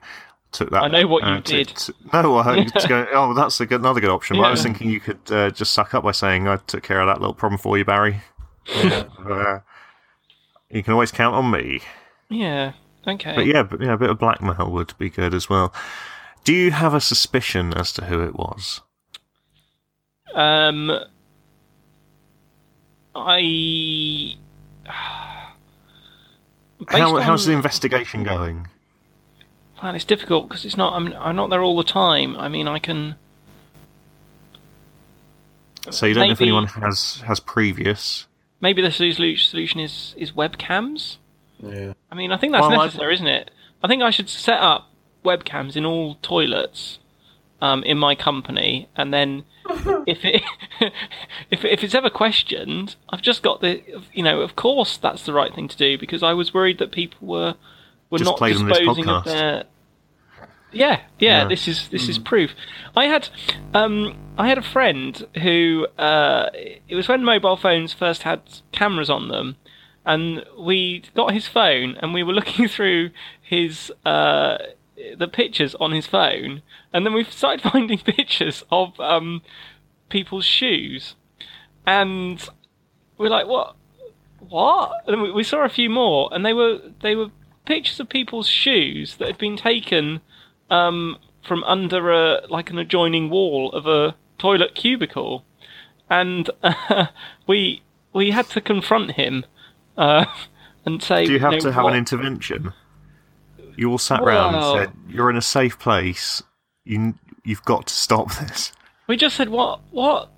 [0.53, 1.69] "Took that." I know what you uh, to- did.
[1.69, 3.07] to- no, I heard you to go.
[3.13, 4.37] Oh, that's a good, another good option.
[4.37, 7.01] But I was thinking you could uh, just suck up by saying, "I took care
[7.01, 8.21] of that little problem for you, Barry."
[8.67, 9.05] Yeah.
[9.27, 9.61] Uh,
[10.71, 11.81] you can always count on me.
[12.29, 12.73] Yeah.
[13.07, 13.35] Okay.
[13.37, 15.73] But yeah, but yeah, a bit of blackmail would be good as well.
[16.45, 18.81] Do you have a suspicion as to who it was?
[20.35, 20.91] Um,
[23.15, 24.35] I.
[26.79, 28.69] Based How, on- how's the investigation going?
[29.83, 30.95] Well, it's difficult because it's not.
[30.95, 32.37] I'm, I'm not there all the time.
[32.37, 33.17] I mean, I can.
[35.91, 38.27] So you don't know if anyone has has previous.
[38.61, 41.17] Maybe the solution is is webcams.
[41.61, 41.93] Yeah.
[42.11, 43.51] I mean, I think that's Well, I- necessary, isn't it?
[43.83, 44.91] I think I should set up
[45.25, 46.99] webcams in all toilets
[47.61, 49.45] um, in my company, and then
[50.07, 50.43] if it
[51.51, 55.33] if if it's ever questioned, I've just got the you know, of course that's the
[55.33, 57.55] right thing to do because I was worried that people were
[58.11, 59.65] were Just not play them this disposing of their.
[60.73, 61.45] Yeah, yeah, Yeah.
[61.45, 61.49] Mm.
[61.49, 62.55] This is this is proof.
[62.95, 63.29] I had
[63.73, 68.43] um I had a friend who uh it was when mobile phones first had
[68.73, 69.57] cameras on them,
[70.05, 74.59] and we got his phone and we were looking through his uh
[75.17, 79.43] the pictures on his phone, and then we started finding pictures of um
[80.09, 81.15] people's shoes,
[81.87, 82.49] and
[83.19, 83.77] we're like, what?
[84.49, 84.93] What?
[85.07, 87.31] And we, we saw a few more, and they were they were
[87.65, 90.21] pictures of people's shoes that had been taken
[90.71, 95.45] um, from under a like an adjoining wall of a toilet cubicle,
[96.09, 97.07] and uh,
[97.47, 97.83] we
[98.13, 99.45] we had to confront him
[99.97, 100.27] uh,
[100.85, 102.73] and say, Do you have know, to have what- an intervention?
[103.77, 106.43] You all sat round and said, "You're in a safe place.
[106.85, 108.73] You you've got to stop this."
[109.07, 110.31] We just said, what what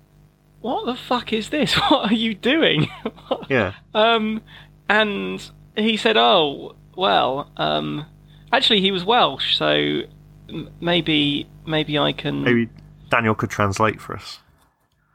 [0.61, 1.73] what the fuck is this?
[1.89, 2.87] What are you doing?
[3.49, 3.73] Yeah.
[3.95, 4.41] Um,
[4.87, 5.41] and
[5.75, 8.05] he said, "Oh, well, um,
[8.51, 10.01] actually, he was Welsh, so
[10.49, 12.69] m- maybe maybe I can." Maybe
[13.09, 14.39] Daniel could translate for us.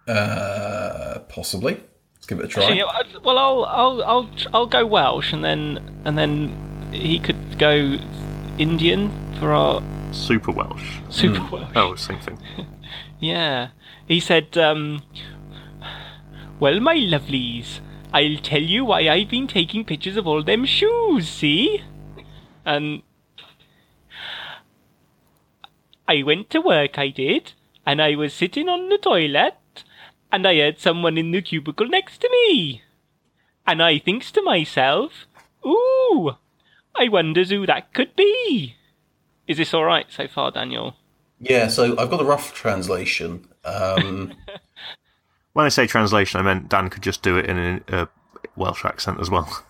[0.08, 1.74] Uh, possibly.
[2.14, 2.62] Let's give it a try.
[2.64, 7.96] Actually, well, I'll I'll I'll I'll go Welsh, and then and then he could go
[8.58, 10.98] Indian for our Super Welsh.
[11.10, 11.72] super Welsh.
[11.74, 12.38] Oh, same thing.
[13.20, 13.68] Yeah.
[14.06, 15.02] He said, um,
[16.60, 17.80] Well, my lovelies,
[18.12, 21.82] I'll tell you why I've been taking pictures of all them shoes, see?
[22.66, 23.02] And
[26.06, 27.52] I went to work, I did,
[27.86, 29.84] and I was sitting on the toilet,
[30.30, 32.82] and I heard someone in the cubicle next to me.
[33.66, 35.26] And I thinks to myself,
[35.64, 36.32] Ooh,
[36.96, 38.76] I wonders who that could be.
[39.46, 40.96] Is this alright so far, Daniel?
[41.40, 43.46] Yeah, so I've got a rough translation.
[43.64, 44.34] Um,
[45.54, 48.08] When I say translation, I meant Dan could just do it in a, a
[48.56, 49.64] Welsh accent as well.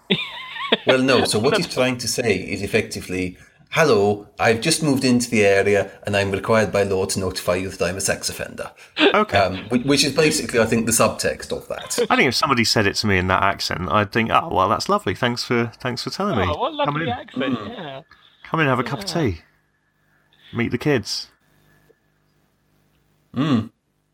[0.87, 3.37] well, no, so what he's trying to say is effectively,
[3.75, 7.69] hello, I've just moved into the area and I'm required by law to notify you
[7.69, 8.71] that I'm a sex offender.
[9.01, 9.37] Okay.
[9.37, 11.99] Um, which, which is basically, I think, the subtext of that.
[12.09, 14.69] I think if somebody said it to me in that accent, I'd think, "Oh, well,
[14.69, 15.15] that's lovely.
[15.15, 16.45] Thanks for thanks for telling me.
[16.49, 18.03] Oh, what Come lovely in, accent, yeah.
[18.45, 19.43] come in, and have a cup of tea,
[20.53, 21.29] meet the kids."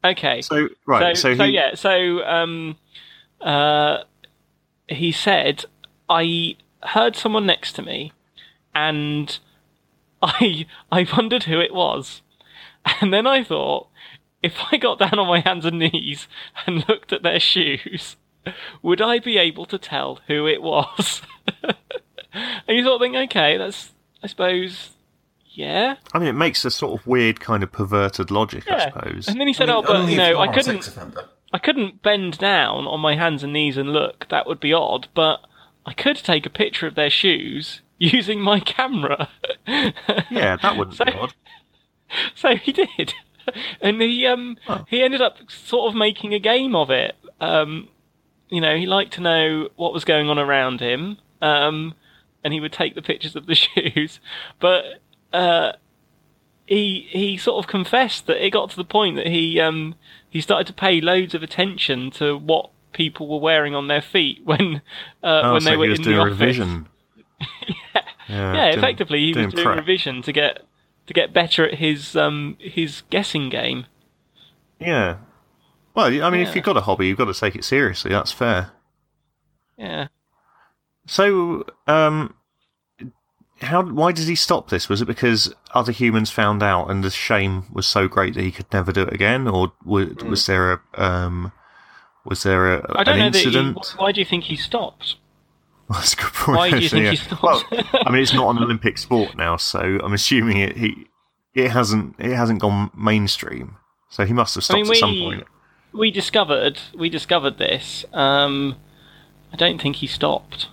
[0.04, 0.42] Okay.
[0.42, 2.76] So right, so, so, so he, yeah, so um,
[3.40, 3.98] uh,
[4.88, 5.64] he said,
[6.08, 8.12] I heard someone next to me,
[8.74, 9.38] and
[10.22, 12.22] I I wondered who it was,
[13.00, 13.88] and then I thought,
[14.42, 16.28] if I got down on my hands and knees
[16.66, 18.16] and looked at their shoes,
[18.82, 21.22] would I be able to tell who it was?
[21.62, 21.74] and
[22.68, 24.90] you sort of think, okay, that's I suppose,
[25.46, 25.96] yeah.
[26.12, 29.28] I mean, it makes a sort of weird kind of perverted logic, I suppose.
[29.28, 30.94] And then he said, I "Oh, but only you if know, I couldn't.
[31.52, 34.28] I couldn't bend down on my hands and knees and look.
[34.28, 35.08] That would be odd.
[35.14, 35.40] But
[35.84, 39.28] I could take a picture of their shoes using my camera."
[39.68, 41.34] Yeah, that wouldn't So- be odd.
[42.34, 43.14] so he did,
[43.80, 44.56] and he um
[44.88, 47.14] he ended up sort of making a game of it.
[47.40, 47.88] Um,
[48.48, 51.18] you know, he liked to know what was going on around him.
[51.40, 51.94] Um,
[52.42, 54.18] and he would take the pictures of the shoes,
[54.58, 55.00] but
[55.32, 55.72] uh,
[56.66, 59.94] he he sort of confessed that it got to the point that he um
[60.28, 64.40] he started to pay loads of attention to what people were wearing on their feet
[64.44, 64.82] when
[65.22, 66.40] uh, Oh, when so they were he was in doing the a office.
[66.40, 66.88] revision.
[67.40, 68.02] Yeah.
[68.28, 69.76] Yeah, doing- effectively, he was doing prep.
[69.78, 70.62] revision to get
[71.06, 73.86] to get better at his um his guessing game.
[74.78, 75.16] Yeah.
[75.94, 76.48] Well, I mean, Yeah.
[76.48, 78.10] if you've got a hobby, you've got to take it seriously.
[78.12, 78.70] That's fair.
[79.76, 80.06] Yeah.
[81.06, 82.34] So, um,
[83.60, 83.82] how?
[83.82, 84.88] Why did he stop this?
[84.88, 88.52] Was it because other humans found out, and the shame was so great that he
[88.52, 91.52] could never do it again, or was, was there a um,
[92.24, 93.38] was there a, I don't an know that.
[93.38, 93.94] He, incident?
[93.96, 95.16] why do you think he stopped?
[95.90, 96.56] That's a good point.
[96.56, 97.10] Why do you think yeah.
[97.10, 97.42] he stopped?
[97.42, 101.06] Well, I mean, it's not an Olympic sport now, so I'm assuming it he
[101.54, 103.76] it hasn't it hasn't gone mainstream.
[104.08, 105.44] So he must have I stopped mean, at some point.
[105.92, 108.04] we discovered we discovered this.
[108.12, 108.76] Um,
[109.52, 110.68] I don't think he stopped.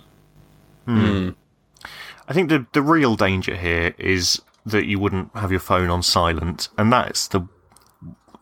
[2.28, 6.02] I think the the real danger here is that you wouldn't have your phone on
[6.02, 7.46] silent, and that's the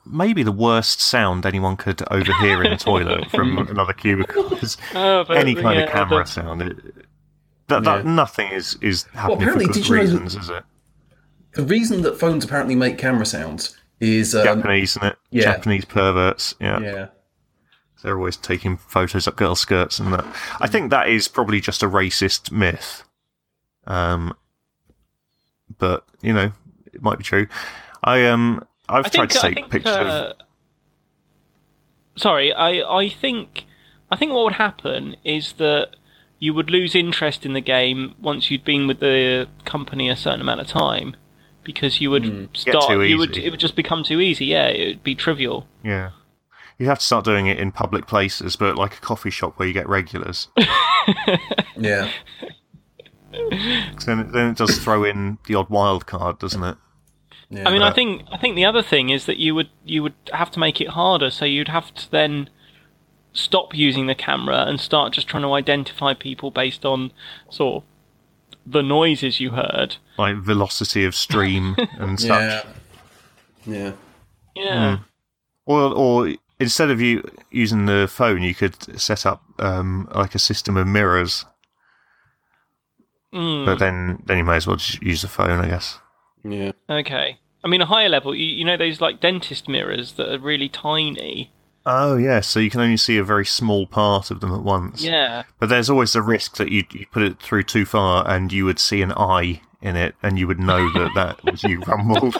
[0.06, 4.44] maybe the worst sound anyone could overhear in a toilet from another cubicle.
[4.50, 6.76] 'cause Oh, but, any kind yeah, of camera the- sound, it,
[7.68, 8.10] that, that Yeah.
[8.14, 10.64] nothing is is happening apparently, for good you know reasons, is it?
[11.54, 15.16] The reason that phones apparently make camera sounds is um, Japanese, isn't it?
[15.30, 15.42] yeah.
[15.44, 16.54] Japanese perverts.
[16.60, 16.80] Yeah.
[16.80, 17.06] yeah.
[18.02, 20.24] they're always taking photos of girls' skirts and that.
[20.60, 23.02] I think that is probably just a racist myth.
[23.86, 24.34] Um,
[25.78, 26.52] but you know,
[26.92, 27.46] it might be true.
[28.04, 30.06] I um, I've I tried think, to take think, pictures of.
[30.06, 30.32] uh,
[32.16, 33.66] Sorry, I, I think
[34.10, 35.96] I think what would happen is that
[36.38, 40.40] you would lose interest in the game once you'd been with the company a certain
[40.40, 41.16] amount of time,
[41.64, 42.88] because you would Get start.
[42.88, 44.46] too You would it would just become too easy.
[44.46, 45.66] Yeah, it would be trivial.
[45.82, 46.10] Yeah.
[46.78, 49.66] you'd have to start doing it in public places, but like a coffee shop where
[49.68, 50.48] you get regulars.
[51.76, 52.10] yeah
[54.06, 56.76] then, then it does throw in the odd wild card, doesn't it?
[57.50, 57.68] Yeah.
[57.68, 60.14] I mean, I think I think the other thing is that you would you would
[60.32, 61.30] have to make it harder.
[61.30, 62.50] So you'd have to then
[63.32, 67.12] stop using the camera and start just trying to identify people based on
[67.50, 67.88] sort of
[68.72, 69.96] the noises you heard.
[70.18, 72.28] Like velocity of stream and such.
[72.30, 72.62] yeah.
[73.66, 73.92] Yeah.
[74.54, 74.98] Yeah.
[75.66, 80.38] Or, or instead of you using the phone, you could set up um, like a
[80.38, 81.44] system of mirrors.
[83.34, 85.98] Mm, But then, then you may as well just use the phone, I guess.
[86.52, 86.72] Yeah.
[86.88, 87.38] okay.
[87.64, 90.68] I mean, a higher level, you, you know, those like dentist mirrors that are really
[90.68, 91.50] tiny.
[91.84, 95.02] Oh yeah, so you can only see a very small part of them at once.
[95.02, 95.44] Yeah.
[95.58, 98.64] But there's always the risk that you you put it through too far, and you
[98.64, 102.36] would see an eye in it, and you would know that that was you rumbled.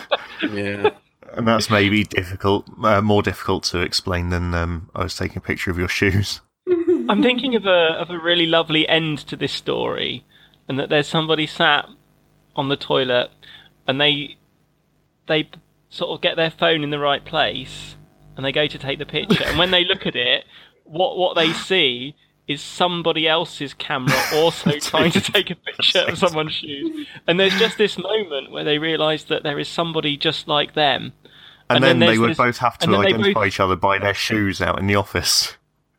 [0.50, 0.90] Yeah.
[1.32, 5.40] And that's maybe difficult, uh, more difficult to explain than um, I was taking a
[5.40, 6.40] picture of your shoes.
[7.08, 10.24] I'm thinking of a of a really lovely end to this story,
[10.68, 11.88] and that there's somebody sat
[12.56, 13.30] on the toilet,
[13.86, 14.36] and they
[15.26, 15.48] they
[15.88, 17.96] sort of get their phone in the right place,
[18.36, 20.44] and they go to take the picture, and when they look at it,
[20.84, 22.14] what what they see
[22.46, 27.58] is somebody else's camera also trying to take a picture of someone's shoes, and there's
[27.58, 31.12] just this moment where they realise that there is somebody just like them.
[31.68, 33.46] And, And then, then they would this- both have to and then they identify both-
[33.48, 35.56] each other by their shoes out in the office.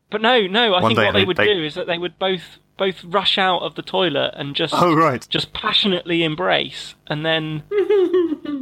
[0.09, 0.73] But no, no.
[0.73, 3.03] I One think what they they- would they- do is that they would both both
[3.03, 5.25] rush out of the toilet and just Oh right.
[5.29, 7.63] just passionately embrace, and then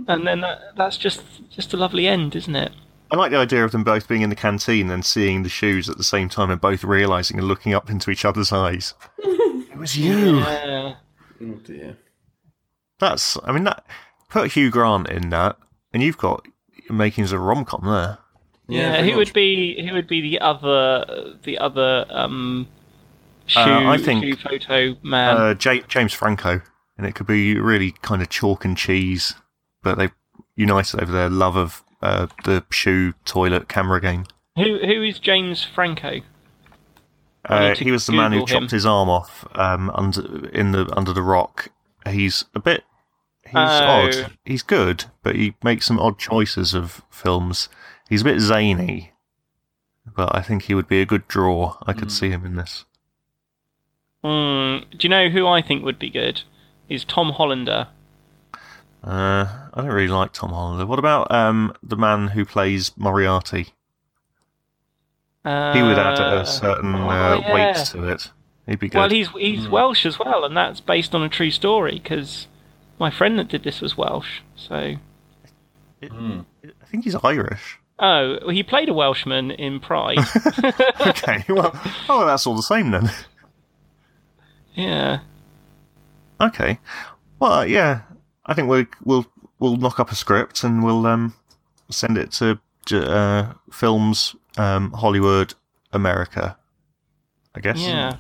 [0.08, 2.71] and then that, that's just just a lovely end, isn't it?
[3.12, 5.89] I like the idea of them both being in the canteen and seeing the shoes
[5.89, 8.93] at the same time and both realizing and looking up into each other's eyes.
[9.19, 10.39] it was you.
[10.39, 10.95] Yeah.
[11.41, 11.97] Oh dear.
[12.99, 13.38] That's.
[13.43, 13.86] I mean, that
[14.30, 15.58] put Hugh Grant in that,
[15.93, 16.45] and you've got
[16.89, 18.17] makings of a rom com there.
[18.67, 19.28] Yeah, very who much.
[19.28, 22.67] would be who would be the other the other um
[23.45, 25.38] shoe, Uh, I think- shoe photo man?
[25.38, 26.62] Uh, J- James Franco,
[26.97, 29.36] and it could be really kind of chalk and cheese,
[29.84, 30.10] but they
[30.55, 34.25] united over their love of uh, the shoe toilet camera game.
[34.55, 36.21] who who is James Franco?
[37.47, 38.45] Uh, he was the man who him.
[38.45, 41.69] chopped his arm off um, under in the under the rock.
[42.08, 42.84] He's a bit.
[43.45, 43.60] He's Oh.
[44.08, 44.31] odd.
[44.43, 47.69] He's good, but he makes some odd choices of films.
[48.10, 49.13] He's a bit zany,
[50.15, 51.77] but I think he would be a good draw.
[51.86, 52.86] I could see him in this.
[54.25, 54.77] Hmm.
[54.89, 56.41] do you know who I think would be good?
[56.89, 57.89] Is Tom Hollander.
[59.03, 60.88] Uh, I don't really like Tom Hollander.
[60.88, 63.67] What about um, the man who plays Moriarty?
[65.43, 67.53] Uh, He would add a certain oh, uh, yeah.
[67.53, 68.31] weight to it.
[68.65, 68.97] He'd be good.
[68.97, 72.47] Well, he's he's Welsh as well, and that's based on a true story because
[72.97, 74.41] my friend that did this was Welsh.
[74.55, 74.95] So,
[76.01, 76.07] I
[76.88, 77.77] think he's Irish.
[77.99, 80.17] oh, well, he played a Welshman in Pride.
[81.05, 83.11] okay, well, oh, that's all the same then.
[84.75, 85.19] Yeah.
[86.41, 86.79] Okay.
[87.39, 88.01] Well, uh, yeah.
[88.45, 89.25] I think we we'll
[89.59, 91.33] we'll knock up a script and we'll um
[91.89, 92.59] send it to
[92.91, 95.53] uh, films um Hollywood
[95.93, 96.57] America.
[97.55, 97.79] I guess.
[97.79, 98.17] Yeah.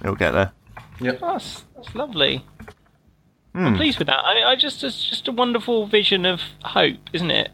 [0.00, 0.52] It'll get there.
[1.00, 1.20] Yep.
[1.20, 2.44] That's that's lovely.
[3.54, 3.66] Hmm.
[3.66, 4.22] I'm pleased with that.
[4.24, 7.50] I, mean, I just it's just a wonderful vision of hope, isn't it?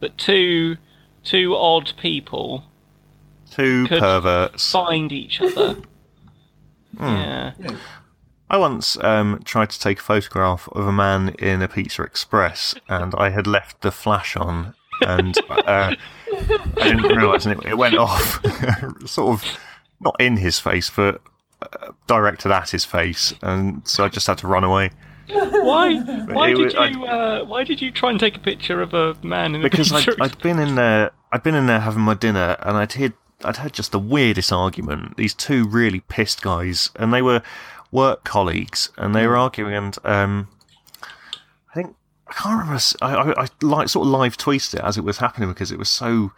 [0.00, 0.76] That two
[1.24, 2.64] two odd people
[3.50, 4.70] Two Could- perverts.
[4.70, 5.76] find each other.
[6.98, 7.04] Hmm.
[7.06, 7.52] Yeah.
[8.48, 12.74] I once um, tried to take a photograph of a man in a Pizza Express,
[12.88, 15.94] and I had left the flash on, and uh,
[16.32, 18.40] I didn't realise, and it, it went off,
[19.06, 19.58] sort of
[20.00, 21.20] not in his face, but
[21.62, 24.90] uh, directed at his face, and so I just had to run away
[25.28, 26.00] Why?
[26.00, 27.04] Why it did was- you?
[27.04, 29.92] Uh, why did you try and take a picture of a man in a because
[29.92, 32.94] pizza I'd, I'd been in there, I'd been in there having my dinner, and I'd
[32.94, 33.12] heard,
[33.44, 35.16] I'd had just the weirdest argument.
[35.16, 37.42] These two really pissed guys, and they were.
[37.92, 40.48] work colleagues, and they were arguing, and um,
[41.02, 41.96] I think
[42.28, 42.80] I can't remember.
[43.02, 46.30] I like sort of live tweeted it as it was happening because it was so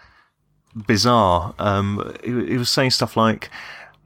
[0.75, 1.55] bizarre.
[1.59, 3.51] Um, he, he was saying stuff like,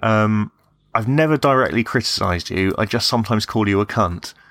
[0.03, 0.51] um,
[0.95, 2.75] "I've never directly criticised you.
[2.79, 4.35] I just sometimes call you a cunt."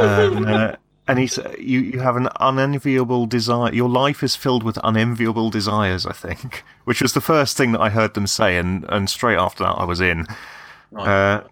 [0.00, 0.74] Um, uh,
[1.10, 3.72] and he said, "You you have an unenviable desire.
[3.72, 7.80] Your life is filled with unenviable desires." I think, which was the first thing that
[7.80, 10.26] I heard them say, and and straight after that, I was in.
[10.96, 11.42] Uh,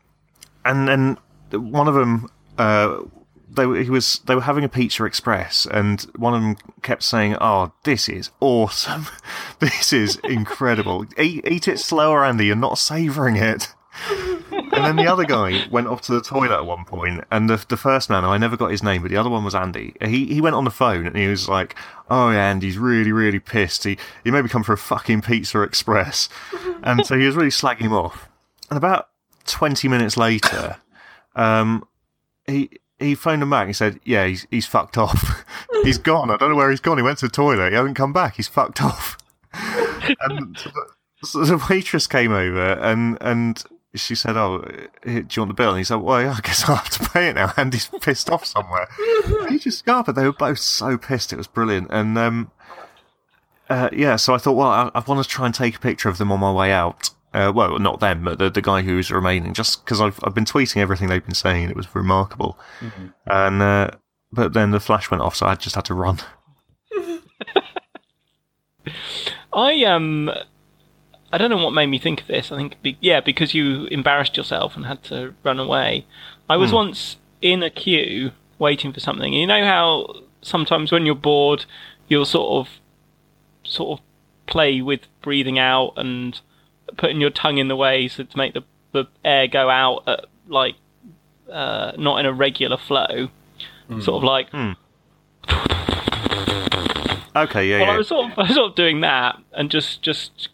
[0.64, 1.18] and then
[1.52, 2.28] one of them,
[2.58, 2.98] uh,
[3.50, 7.02] they were- he was they were having a Pizza Express, and one of them kept
[7.02, 9.06] saying, "Oh, this is awesome!
[9.60, 11.06] this is incredible!
[11.18, 12.46] eat, eat it slower, Andy.
[12.46, 13.74] You're not savouring it."
[14.78, 17.64] And then the other guy went off to the toilet at one point, and the
[17.68, 19.94] the first man, I never got his name, but the other one was Andy.
[20.00, 21.74] He he went on the phone and he was like,
[22.10, 23.84] "Oh yeah, Andy's really really pissed.
[23.84, 26.28] He he made me come for a fucking Pizza Express,"
[26.82, 28.28] and so he was really slagging him off.
[28.70, 29.08] And about
[29.44, 30.76] twenty minutes later,
[31.34, 31.86] um,
[32.46, 35.44] he he phoned him back and said, "Yeah, he's he's fucked off.
[35.82, 36.30] he's gone.
[36.30, 36.98] I don't know where he's gone.
[36.98, 37.70] He went to the toilet.
[37.70, 38.36] He hasn't come back.
[38.36, 39.16] He's fucked off."
[40.20, 40.56] and
[41.22, 43.62] so the, waitress came over and and
[43.98, 44.60] she said, "Oh,
[45.04, 47.08] do you want the bill?" And he said, "Well, yeah, I guess I'll have to
[47.10, 48.88] pay it now." And he's pissed off somewhere.
[49.48, 51.32] he just got, but they were both so pissed.
[51.32, 51.88] It was brilliant.
[51.90, 52.50] And um,
[53.68, 56.08] uh, yeah, so I thought, well, I, I want to try and take a picture
[56.08, 57.10] of them on my way out.
[57.34, 60.46] Uh, well, not them, but the, the guy who's remaining, just because I've I've been
[60.46, 62.58] tweeting everything they've been saying, and it was remarkable.
[63.26, 63.90] And uh,
[64.32, 66.20] but then the flash went off, so I just had to run.
[69.52, 70.30] I um,
[71.32, 72.50] I don't know what made me think of this.
[72.50, 76.06] I think be, yeah, because you embarrassed yourself and had to run away.
[76.48, 76.76] I was hmm.
[76.76, 79.32] once in a queue waiting for something.
[79.32, 81.66] You know how sometimes when you're bored,
[82.08, 82.72] you'll sort of
[83.64, 84.04] sort of
[84.46, 86.40] play with breathing out and
[86.96, 88.62] putting your tongue in the way so to make the
[88.92, 90.76] the air go out at like
[91.52, 93.28] uh, not in a regular flow,
[93.88, 94.00] hmm.
[94.00, 94.72] sort of like hmm.
[97.36, 97.92] Okay, yeah, well, yeah.
[97.92, 100.48] I was sort of, I was sort of doing that and just just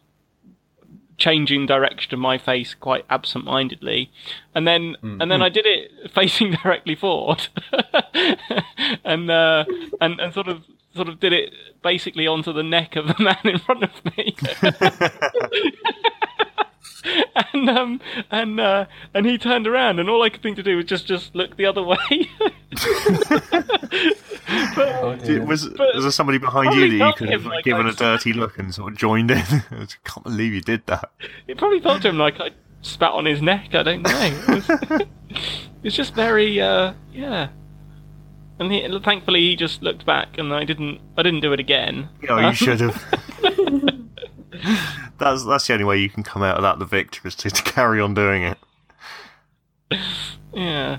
[1.24, 4.10] changing direction of my face quite absent-mindedly,
[4.54, 7.48] and then and then I did it facing directly forward,
[9.04, 9.64] and uh,
[10.02, 10.64] and and sort of
[10.94, 14.36] sort of did it basically onto the neck of the man in front of me.
[17.52, 18.00] And um
[18.30, 21.06] and uh, and he turned around and all I could think to do was just
[21.06, 21.96] just look the other way.
[25.24, 27.92] Did- was, was there somebody behind you that you could have like given I- a
[27.94, 29.38] dirty look and sort of joined in?
[29.38, 31.10] I can't believe you did that.
[31.46, 32.50] It probably felt to him like I
[32.82, 33.74] spat on his neck.
[33.74, 34.10] I don't know.
[34.12, 34.70] It was,
[35.82, 37.48] it's just very, uh, yeah.
[38.58, 41.00] And he, thankfully, he just looked back, and I didn't.
[41.16, 42.08] I didn't do it again.
[42.28, 43.04] Oh, you Um, should have.
[45.24, 47.50] That's that's the only way you can come out of that the victor is to,
[47.50, 48.58] to carry on doing it.
[50.52, 50.98] Yeah.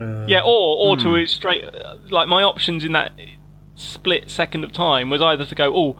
[0.00, 1.02] yeah, or or hmm.
[1.02, 1.64] to straight.
[1.64, 3.12] uh, Like my options in that
[3.76, 5.96] split second of time was either to go, "Oh,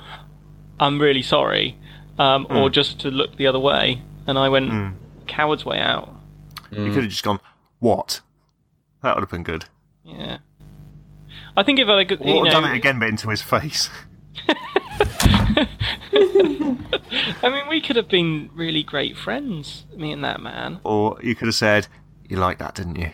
[0.78, 1.76] I'm really sorry,"
[2.18, 2.72] um, or Hmm.
[2.72, 4.96] just to look the other way, and I went
[5.26, 6.12] coward's way out.
[6.70, 7.40] You could have just gone,
[7.78, 8.20] "What?"
[9.02, 9.66] That would have been good.
[10.04, 10.38] Yeah.
[11.56, 13.90] I think if I could, you know, done it again, but into his face.
[17.42, 20.80] I mean, we could have been really great friends, me and that man.
[20.84, 21.86] Or you could have said,
[22.28, 23.10] "You liked that, didn't you?"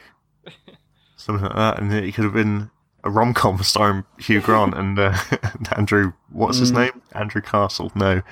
[1.17, 2.71] Something like that, and it could have been
[3.05, 6.13] a rom com starring Hugh Grant and, uh, and Andrew.
[6.31, 7.03] What's his name?
[7.13, 7.91] Andrew Castle.
[7.95, 8.23] No,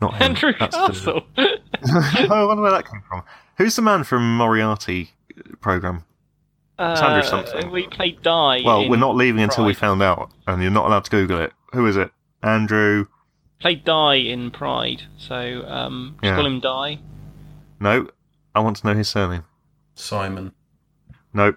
[0.00, 0.22] not him.
[0.22, 1.26] Andrew That's the- Castle.
[1.36, 3.22] I wonder where that came from.
[3.58, 5.10] Who's the man from Moriarty
[5.60, 6.04] program?
[6.78, 7.70] Andrew Uh, something.
[7.70, 8.62] We played Dai.
[8.64, 11.40] Well, in we're not leaving until we found out, and you're not allowed to Google
[11.40, 11.52] it.
[11.72, 12.10] Who is it?
[12.42, 13.06] Andrew?
[13.64, 16.36] Played Dai in Pride, so um, just Yeah.
[16.36, 16.98] call him Dai.
[17.80, 18.08] No,
[18.54, 19.44] I want to know his surname.
[19.94, 20.52] Simon.
[21.32, 21.54] No,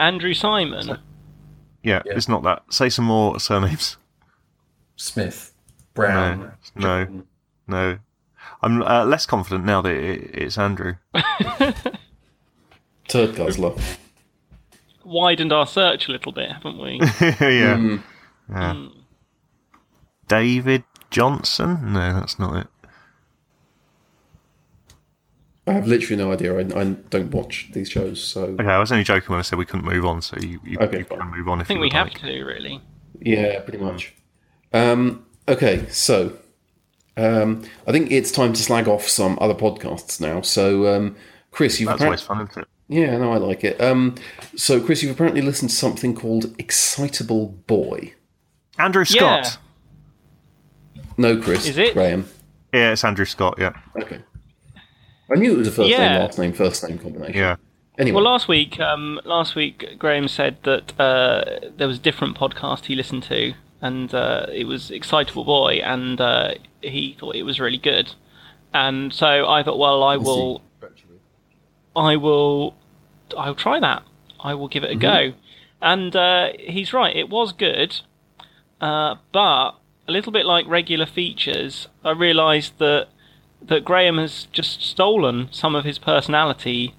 [0.00, 0.98] Andrew Simon.
[1.84, 2.12] yeah, Yeah.
[2.16, 2.64] it's not that.
[2.70, 3.98] Say some more surnames.
[4.96, 5.54] Smith.
[5.94, 6.54] Brown.
[6.74, 7.22] No, no,
[7.68, 7.98] no.
[8.60, 10.96] I'm uh, less confident now that it, it's Andrew.
[13.06, 13.76] Turd guzzler.
[15.04, 16.94] Widened our search a little bit, haven't we?
[17.00, 17.76] yeah.
[17.76, 18.02] Mm.
[18.50, 18.86] yeah.
[20.30, 21.92] David Johnson?
[21.92, 22.66] No, that's not it.
[25.66, 26.56] I have literally no idea.
[26.56, 29.58] I, I don't watch these shows, so Okay, I was only joking when I said
[29.58, 31.78] we couldn't move on, so you, you, Okay, you can move on if I think
[31.78, 32.20] you we have like.
[32.20, 32.80] to, really.
[33.20, 34.14] yeah, pretty much.
[34.72, 36.32] Um, okay, so
[37.16, 40.40] um, I think it's time to slag off some other podcasts now.
[40.42, 41.16] So, um,
[41.50, 42.68] Chris, you've That's appar- always fun, isn't it?
[42.88, 43.80] yeah, no, I like it.
[43.80, 44.14] Um,
[44.56, 48.14] so, Chris, you've apparently listened to something called "Excitable Boy."
[48.78, 49.42] Andrew Yeah.
[49.42, 49.58] Scott.
[51.20, 51.66] No, Chris.
[51.66, 51.92] Is it?
[51.92, 52.26] Graham?
[52.72, 53.74] Yeah, it's Andrew Scott, yeah.
[54.00, 54.20] Okay.
[55.30, 57.34] I knew it was a first name, last name, first name combination.
[57.34, 57.56] Yeah.
[57.98, 62.38] Anyway, Well, last week, um, last week, Graham said that uh, there was a different
[62.38, 63.52] podcast he listened to,
[63.82, 68.14] and uh, it was Excitable Boy, and uh, he thought it was really good.
[68.72, 70.62] And so I thought, well, I will,
[71.94, 72.74] I will,
[73.36, 74.04] I'll try that.
[74.42, 75.34] I will give it a go.
[75.82, 78.00] And uh, he's right; it was good,
[78.80, 79.72] uh, but
[80.10, 83.08] a little bit like regular features, I realised that
[83.62, 86.94] that Graham has just stolen some of his personality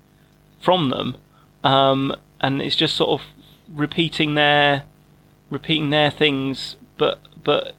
[0.62, 1.18] from them,
[1.64, 3.28] um, and it's just sort of
[3.68, 4.84] repeating their
[5.50, 7.76] repeating their things, but but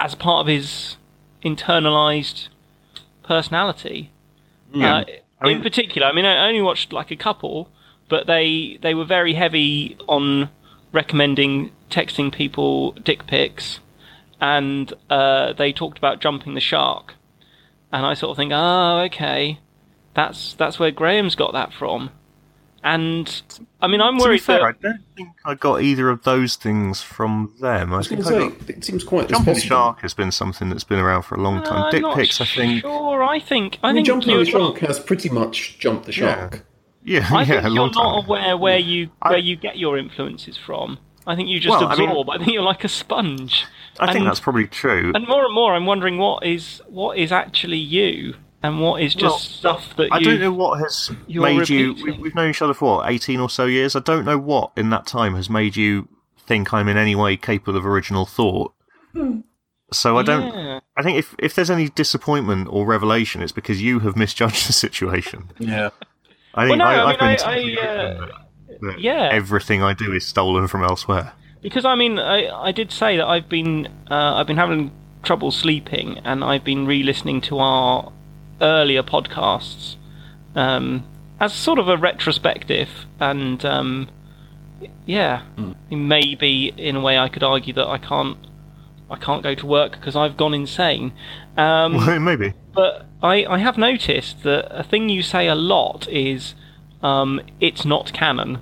[0.00, 0.96] as part of his
[1.44, 2.48] internalized
[3.22, 4.10] personality.
[4.72, 4.96] Yeah.
[4.96, 5.04] Uh,
[5.40, 7.68] I mean- in particular, I mean, I only watched like a couple,
[8.08, 10.48] but they they were very heavy on
[10.90, 13.78] recommending texting people dick pics,
[14.40, 17.14] and uh, they talked about jumping the shark,
[17.92, 19.58] and I sort of think, oh, okay,
[20.14, 22.10] that's that's where Graham's got that from,
[22.82, 23.42] and
[23.80, 26.56] I mean, I'm To be worried fair, I don't think I got either of those
[26.56, 27.92] things from them.
[27.92, 29.60] I, I think going I got it seems quite Jumping the.
[29.60, 31.84] Shark has been something that's been around for a long time.
[31.84, 32.82] I'm Dick not pics, I think.
[32.82, 36.12] Sure, I think I, I mean, think Jumping the Shark has pretty much jumped the
[36.12, 36.64] shark.
[37.02, 37.28] Yeah, yeah.
[37.36, 38.02] I yeah, think you're long time.
[38.04, 40.98] not aware where you I- where you get your influences from.
[41.26, 42.28] I think you just Well, I mean- absorb.
[42.28, 43.64] I, think you're like a sponge.
[44.00, 45.12] I think and- that's probably true.
[45.14, 49.14] And more and more, I'm wondering what is what is actually you, and what is
[49.14, 50.24] just Well, stuff that I you.
[50.24, 51.90] don't know what has you're made you.
[51.90, 52.16] repeating.
[52.16, 53.94] We, we've known each other for what, eighteen or so years.
[53.96, 56.08] I don't know what in that time has made you
[56.46, 58.72] think I'm in any way capable of original thought.
[59.92, 60.52] So I don't.
[60.54, 60.80] Yeah.
[60.96, 64.72] I think if if there's any disappointment or revelation, it's because you have misjudged the
[64.72, 65.50] situation.
[65.58, 65.90] Yeah.
[66.54, 68.40] I think no, I, I I've mean, been I- totally I, uh, open that-
[68.80, 69.28] that yeah.
[69.32, 71.32] everything I do is stolen from elsewhere.
[71.64, 74.92] Because I mean, I I did say that I've been uh, I've been having
[75.22, 78.12] trouble sleeping, and I've been re-listening to our
[78.60, 79.96] earlier podcasts
[80.54, 81.06] um,
[81.40, 84.10] as sort of a retrospective, and um,
[85.06, 85.40] yeah,
[85.90, 88.36] maybe in a way I could argue that I can't
[89.08, 91.14] I can't go to work because I've gone insane.
[91.56, 92.52] Um, maybe.
[92.74, 96.54] but I, I have noticed that a thing you say a lot is
[97.02, 98.60] um, it's not canon.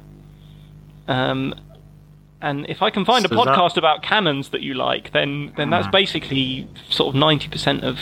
[1.08, 1.56] Um,
[2.42, 5.52] and if I can find a So that- podcast about canons that you like, then
[5.56, 7.98] then that's basically sort of ninety percent of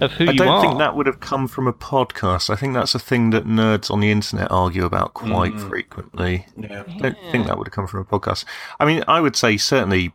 [0.00, 0.46] of who I you are.
[0.46, 2.50] I don't think that would have come from a podcast.
[2.50, 5.68] I think that's a thing that nerds on the internet argue about quite Mm.
[5.68, 6.46] frequently.
[6.56, 6.84] Yeah.
[6.86, 8.44] I don't think that would have come from a podcast.
[8.78, 10.12] I mean, I would say certainly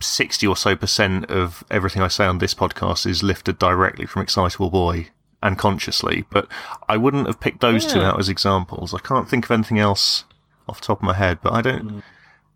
[0.00, 4.22] 60 or so percent of everything I say on this podcast is lifted directly from
[4.22, 5.08] Excitable Boy
[5.40, 6.48] and consciously, but
[6.88, 8.92] I wouldn't have picked those two out as examples.
[8.92, 10.24] I can't think of anything else
[10.68, 12.02] off the top of my head, but I don't.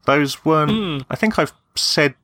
[0.07, 0.71] Those weren't.
[0.71, 0.99] Hmm.
[1.11, 2.15] I think I've said.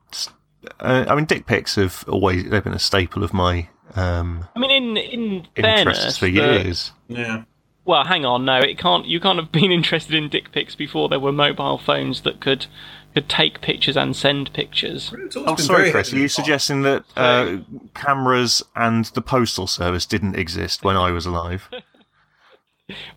[0.81, 4.59] Uh, I mean, dick pics have always they've been a staple of my um, I
[4.61, 6.93] mean, in in interests fairness, for the- years.
[7.09, 7.43] Yeah.
[7.85, 9.07] well, hang on, no, it can't.
[9.07, 12.67] You can't have been interested in dick pics before there were mobile phones that could
[13.15, 15.13] could take pictures and send pictures.
[15.19, 16.13] It's always Oh, sorry, Chris.
[16.15, 17.59] Are you suggesting that uh,
[17.95, 21.69] cameras and the postal service didn't exist when I was alive?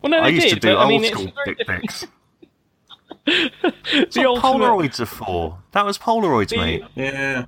[0.02, 2.06] Well, no, I used did, to do but, I old mean, school dick pics.
[3.52, 3.52] the
[3.94, 5.58] That's what ultimate, Polaroids are for.
[5.72, 6.84] That was Polaroids, the, mate.
[6.96, 7.46] Yeah.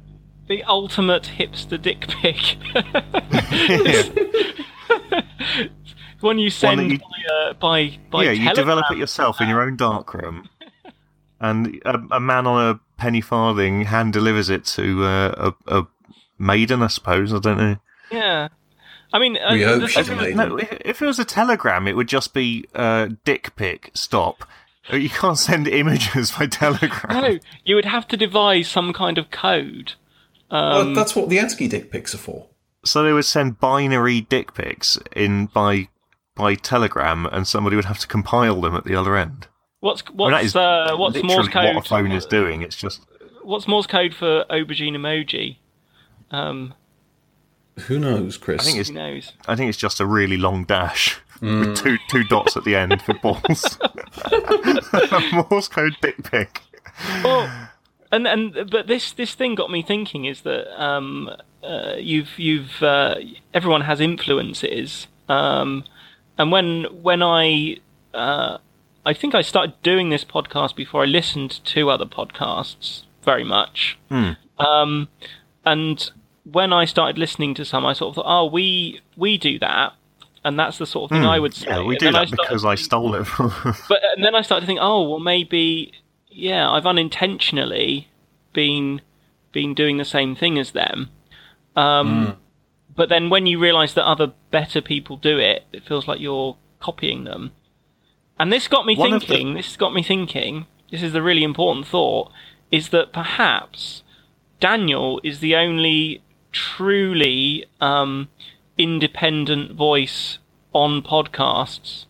[0.47, 2.57] the ultimate hipster dick pic.
[6.21, 9.47] One you send that you- by, uh, by by yeah, you develop it yourself in
[9.49, 10.49] your own darkroom,
[11.39, 15.87] and a, a man on a penny farthing hand delivers it to uh, a, a
[16.39, 17.33] maiden, I suppose.
[17.33, 17.75] I don't know.
[18.11, 18.47] Yeah,
[19.13, 20.37] I mean, uh, We hope the she's thing a maiden.
[20.37, 23.91] No, if, if it was a telegram, it would just be uh, dick pic.
[23.93, 24.43] Stop.
[24.91, 27.21] Uh, You can't send images by telegram.
[27.21, 29.93] no, you would have to devise some kind of code.
[30.51, 32.47] well, Um, that's what the ASCII dick pics are for.
[32.85, 35.89] So they would send binary dick pics in by
[36.35, 39.47] by telegram, and somebody would have to compile them at the other end.
[39.79, 41.75] what's I mean, what's that is uh, what's Morse code?
[41.75, 42.61] what a phone is doing.
[42.61, 43.01] It's just
[43.43, 45.57] What's Morse code for aubergine emoji?
[46.31, 46.73] Um,
[47.87, 48.61] Who knows, Chris?
[48.61, 49.33] I think it's who knows?
[49.47, 53.01] I think it's just a really long dash with two two dots at the end
[53.01, 53.77] for balls.
[55.49, 56.61] Morse code dick pic.
[57.23, 57.69] well,
[58.11, 61.29] and and but this this thing got me thinking is that um,
[61.63, 63.15] uh, you've you've uh,
[63.53, 65.83] everyone has influences, um,
[66.37, 67.77] and when when I
[68.13, 68.57] uh,
[69.05, 73.97] I think I started doing this podcast before I listened to other podcasts very much,
[74.57, 75.09] um,
[75.65, 76.11] and
[76.51, 79.93] when I started listening to some, I sort of thought, oh, we we do that.
[80.47, 81.67] And that's the sort of thing I would say.
[81.67, 83.49] Yeah, we And do that started because I stole it from.
[83.89, 85.91] but and then I started to think, oh well, maybe
[86.29, 88.07] yeah, I've unintentionally
[88.53, 89.01] been
[89.51, 91.09] been doing the same thing as them.
[91.75, 92.37] Um,
[92.95, 96.57] But then when you realise that other better people do it, it feels like you're
[96.79, 97.51] copying them.
[98.39, 99.53] And this got me One of the- thinking.
[99.55, 100.65] This has got me thinking.
[100.91, 102.31] This is the really important thought:
[102.71, 104.03] is that perhaps
[104.59, 106.21] Daniel is the only
[106.51, 108.29] truly um,
[108.77, 110.39] independent voice
[110.73, 112.05] on podcasts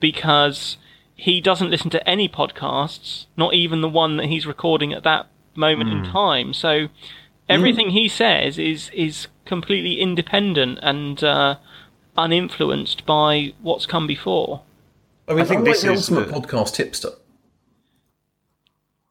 [0.00, 0.76] because
[1.14, 5.26] he doesn't listen to any podcasts, not even the one that he's recording at that
[5.54, 6.54] moment in time.
[6.54, 6.88] So
[7.48, 11.56] everything he says is is completely independent and uh,
[12.16, 14.62] uninfluenced by what's come before.
[15.28, 17.14] I mean, I think I'm this like the is ultimate the- podcast hipster.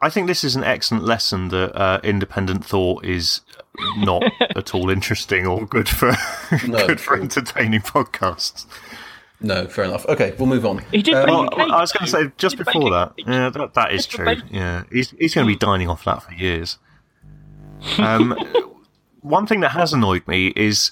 [0.02, 3.42] I think this is an excellent lesson that uh, independent thought is
[3.98, 4.24] not
[4.56, 6.14] at all interesting or good for
[6.68, 8.66] No, good for entertaining podcasts.
[9.42, 10.06] No, fair enough.
[10.08, 10.80] Okay, we'll move on.
[10.92, 12.92] He did Um, Well, cake, I was going to say just He did bake before
[12.92, 13.18] that.
[13.18, 13.26] cake.
[13.28, 14.36] Yeah, that, that is true.
[14.52, 16.78] Yeah, he's he's going to be dining off that for years.
[17.98, 18.38] Um,
[19.22, 20.92] one thing that has annoyed me is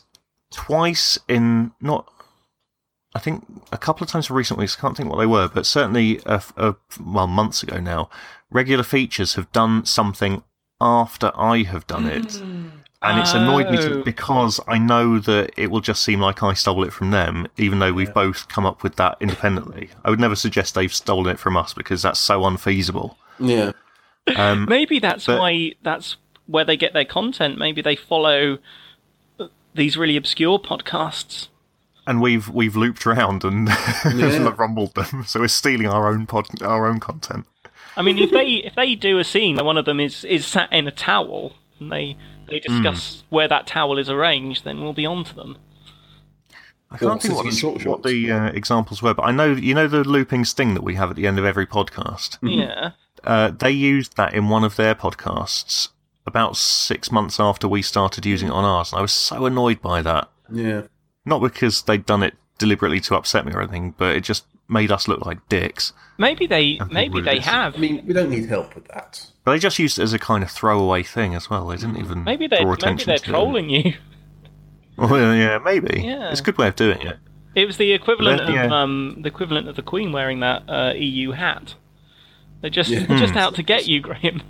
[0.52, 2.12] twice in not.
[3.18, 4.78] I think a couple of times in recent weeks.
[4.78, 7.80] I can't think what they were, but certainly uh, a, a, uh, well months ago
[7.80, 8.10] now.
[8.52, 10.44] Regular features have done something
[10.80, 12.68] after I have done it, hmm.
[13.02, 13.90] and it's annoyed me Oh.
[13.90, 17.48] to, because I know that it will just seem like I stole it from them,
[17.58, 19.90] even though we've both come up with that independently.
[20.06, 23.18] I would never suggest they've stolen it from us because that's so unfeasible.
[23.40, 23.72] Yeah.
[24.36, 27.58] Um, Maybe that's But- why that's where they get their content.
[27.58, 28.60] Maybe they follow
[29.40, 31.48] uh, these really obscure podcasts.
[32.08, 33.70] And we've we've looped around and
[34.58, 37.46] rumbled them, so we're stealing our own pod, our own content.
[37.96, 40.46] I mean, if they if they do a scene where one of them is is
[40.46, 44.94] sat in a towel and they they discuss where that towel is arranged, then we'll
[44.94, 45.58] be on to them.
[46.90, 49.76] I can't think what, the, short what the uh, examples were, but I know you
[49.76, 52.38] know the looping sting that we have at the end of every podcast.
[52.42, 52.92] Yeah.
[53.24, 55.90] Uh, they used that in one of their podcasts
[56.26, 59.82] about six months after we started using it on ours, and I was so annoyed
[59.82, 60.30] by that.
[60.50, 60.84] Yeah.
[61.28, 64.92] Not because they'd done it deliberately to upset me or anything, but it just made
[64.92, 65.94] us look like dicks.
[66.18, 67.76] Maybe they maybe they have.
[67.76, 69.26] I mean, we don't need help with that.
[69.44, 71.68] But they just used it as a kind of throwaway thing as well.
[71.68, 73.28] They didn't even Maybe they draw maybe attention they're to it.
[73.28, 73.94] trolling you.
[75.00, 76.02] Well, yeah, maybe.
[76.04, 76.32] Yeah.
[76.32, 77.18] It's a good way of doing it.
[77.54, 80.64] It was the equivalent But then- of um the equivalent of the Queen wearing that
[80.68, 81.76] uh, EU hat.
[82.62, 83.06] They're just Yeah.
[83.06, 84.42] they're just out to get you, Graham.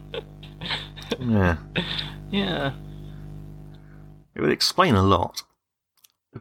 [1.20, 1.58] Yeah.
[2.32, 2.72] yeah.
[4.36, 5.42] It would explain a lot.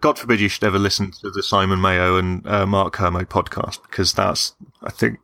[0.01, 3.83] God forbid you should ever listen to the Simon Mayo and uh, Mark Kermode podcast
[3.83, 5.19] because that's, I think,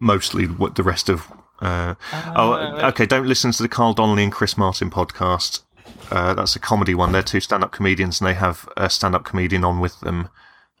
[0.00, 1.30] mostly what the rest of.
[1.60, 1.94] Uh,
[2.36, 3.06] oh, Ah, okay.
[3.06, 5.62] Don't listen to the Carl Donnelly and Chris Martin podcast.
[6.10, 7.12] Uh, that's a comedy one.
[7.12, 10.28] They're two stand-up comedians, and they have a stand-up comedian on with them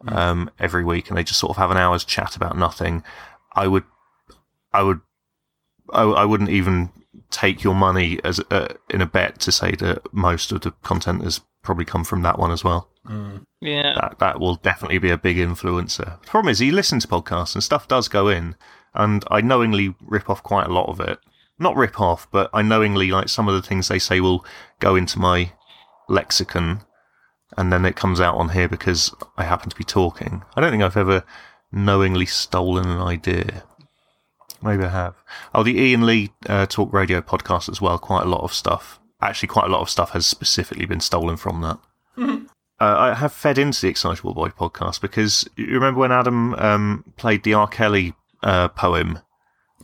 [0.08, 3.02] um, every week, and they just sort of have an hour's chat about nothing.
[3.54, 3.84] I would,
[4.72, 5.00] I would,
[5.92, 6.90] I, I wouldn't even
[7.30, 11.22] take your money as uh, in a bet to say that most of the content
[11.24, 12.88] has probably come from that one as well.
[13.60, 13.94] Yeah.
[14.00, 16.20] That that will definitely be a big influencer.
[16.20, 18.56] The problem is, he listens to podcasts and stuff does go in,
[18.94, 21.18] and I knowingly rip off quite a lot of it.
[21.58, 24.44] Not rip off, but I knowingly like some of the things they say will
[24.78, 25.52] go into my
[26.08, 26.82] lexicon,
[27.56, 30.42] and then it comes out on here because I happen to be talking.
[30.54, 31.24] I don't think I've ever
[31.72, 33.64] knowingly stolen an idea.
[34.62, 35.14] Maybe I have.
[35.54, 37.98] Oh, the Iain Lee uh, Talk Radio podcast as well.
[37.98, 39.00] Quite a lot of stuff.
[39.26, 41.78] Actually, quite a lot of stuff has specifically been stolen from that.
[42.78, 47.04] Uh, I have fed into the Excitable Boy podcast because you remember when Adam um,
[47.16, 47.66] played the R.
[47.66, 49.20] Kelly uh, poem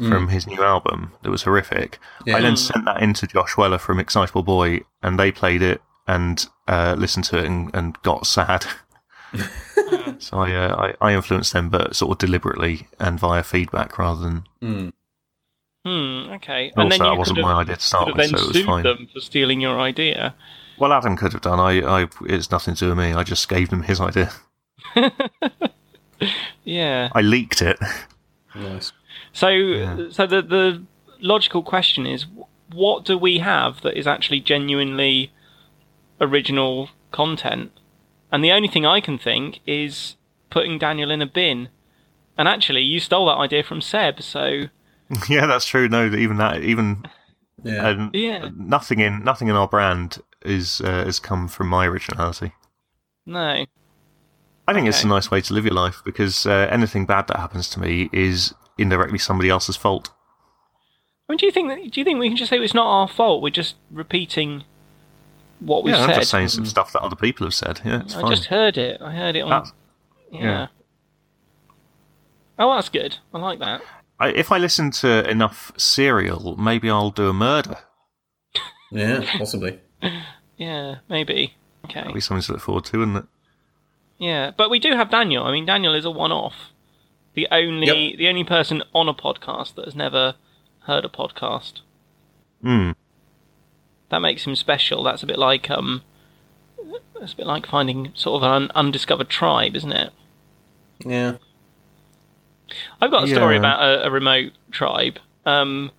[0.08, 1.98] from his new album that was horrific.
[2.26, 2.36] Yeah.
[2.36, 6.44] I then sent that into Josh Weller from Excitable Boy, and they played it and
[6.66, 8.66] uh, listened to it and, and got sad.
[10.18, 14.22] so I, uh, I I influenced them, but sort of deliberately and via feedback rather
[14.22, 14.44] than.
[15.84, 16.30] Hmm.
[16.34, 16.72] Okay.
[16.76, 18.52] Also, that you wasn't could have- my idea to start with, then so it was
[18.56, 18.82] sued fine.
[18.84, 20.34] them for stealing your idea.
[20.78, 21.60] Well, Adam could have done.
[21.60, 23.12] I, I, it's nothing to do with me.
[23.12, 24.30] I just gave them his idea.
[26.64, 27.08] Yeah.
[27.14, 27.78] I leaked it.
[28.54, 28.92] Nice.
[29.32, 30.82] So, so the the
[31.20, 32.26] logical question is,
[32.72, 35.32] what do we have that is actually genuinely
[36.20, 37.72] original content?
[38.30, 40.16] And the only thing I can think is
[40.50, 41.68] putting Daniel in a bin.
[42.38, 44.68] And actually, you stole that idea from Seb, so
[45.28, 45.88] yeah, that's true.
[45.88, 47.04] No, even that, even
[47.62, 47.88] Yeah.
[47.88, 48.48] um, Yeah.
[48.56, 52.52] nothing in nothing in our brand is uh, has come from my originality.
[53.26, 53.66] no.
[54.68, 57.36] I think it's a nice way to live your life because uh, anything bad that
[57.38, 60.10] happens to me is indirectly somebody else's fault.
[61.28, 62.86] I mean, do you think that, do you think we can just say it's not
[62.86, 63.42] our fault?
[63.42, 64.62] We're just repeating
[65.58, 66.10] what we've yeah, said.
[66.10, 67.80] I'm just saying some stuff that other people have said.
[67.84, 68.30] Yeah, it's I fine.
[68.30, 69.02] just heard it.
[69.02, 69.50] I heard it on.
[69.50, 69.72] That's-
[70.30, 70.40] yeah.
[70.40, 70.66] yeah.
[72.60, 73.18] Oh, that's good.
[73.34, 73.82] I like that.
[74.20, 77.76] I, if I listen to enough serial, maybe I'll do a murder.
[78.90, 79.80] Yeah, possibly.
[80.56, 81.54] Yeah, maybe.
[81.86, 81.94] Okay.
[82.00, 83.24] That'll be something to look forward to, isn't it?
[84.18, 85.44] Yeah, but we do have Daniel.
[85.44, 86.54] I mean, Daniel is a one-off.
[87.34, 88.18] The only Yep.
[88.18, 90.34] the only person on a podcast that has never
[90.80, 91.80] heard a podcast.
[92.62, 92.90] Hmm.
[94.10, 95.02] That makes him special.
[95.02, 96.02] That's a bit like um,
[97.20, 100.12] it's a bit like finding sort of an undiscovered tribe, isn't it?
[101.04, 101.38] Yeah.
[103.00, 103.60] I've got a story Yeah.
[103.60, 105.18] about a, a remote tribe.
[105.44, 105.90] Um,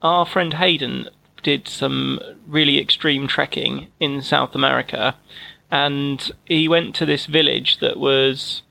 [0.00, 1.08] our friend Hayden
[1.42, 5.16] did some really extreme trekking in South America,
[5.70, 8.62] and he went to this village that was,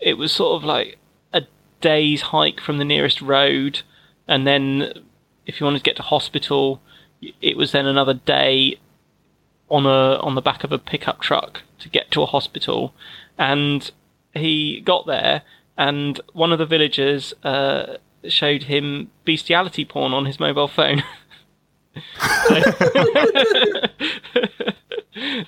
[0.00, 0.98] it was sort of like
[1.32, 1.42] a
[1.80, 3.82] day's hike from the nearest road,
[4.26, 4.92] and then
[5.46, 6.80] if you wanted to get to hospital,
[7.40, 8.76] it was then another day
[9.68, 12.92] on a on the back of a pickup truck to get to a hospital,
[13.38, 13.90] and
[14.34, 15.42] he got there,
[15.76, 17.96] and one of the villagers uh,
[18.28, 21.02] showed him bestiality porn on his mobile phone.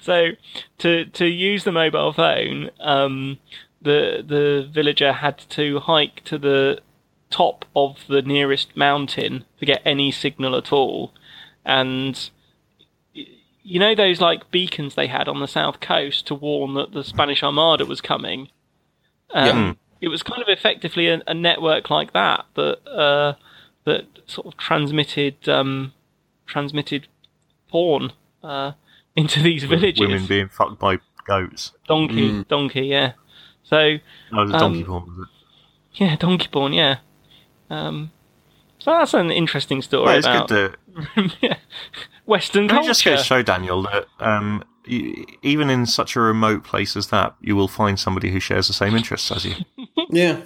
[0.00, 0.30] so
[0.78, 3.38] to to use the mobile phone, um,
[3.80, 6.80] the the villager had to hike to the
[7.30, 11.12] top of the nearest mountain to get any signal at all,
[11.64, 12.30] and
[13.12, 17.04] you know those like beacons they had on the south coast to warn that the
[17.04, 18.48] Spanish Armada was coming.
[19.30, 19.74] Um, Yeah.
[20.00, 23.34] It was kind of effectively a, a network like that that uh,
[23.84, 25.92] that sort of transmitted um,
[26.46, 27.08] transmitted
[27.68, 28.72] porn uh,
[29.16, 30.00] into these villages.
[30.00, 31.72] Women being fucked by goats.
[31.86, 33.12] donkey, donkey, yeah.
[33.64, 33.98] So
[34.32, 35.04] No, the donkey Um, porn.
[35.18, 36.00] Was it?
[36.02, 36.98] yeah, donkey porn, yeah.
[37.68, 38.12] Um,
[38.78, 40.76] so that's an interesting story Well, it's about good
[41.16, 41.56] to.
[42.26, 42.90] Western Can I culture.
[42.90, 44.68] just go to show Daniel that um, you,
[45.42, 48.74] even in such a remote place as that, you will find somebody who shares the
[48.74, 49.54] same interests as you.
[50.10, 50.40] Yeah.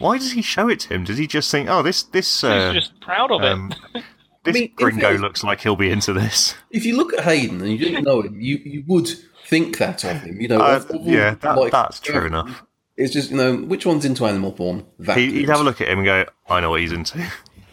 [0.00, 1.04] Why does he show it to him?
[1.04, 3.52] Does he just think, oh, this this He's uh, just proud of it.
[3.52, 3.72] um,
[4.44, 6.54] this mean, gringo it- looks like he'll be into this?
[6.70, 9.08] If you look at Hayden and you didn't know him, you, you would
[9.46, 10.40] think that of him.
[10.40, 12.64] You know, Uh, of- of all, yeah, that, like, that's true uh, enough.
[12.96, 14.84] It's just you know which one's into animal porn.
[14.98, 17.24] That He, he'd have a look at him and go, I know what he's into.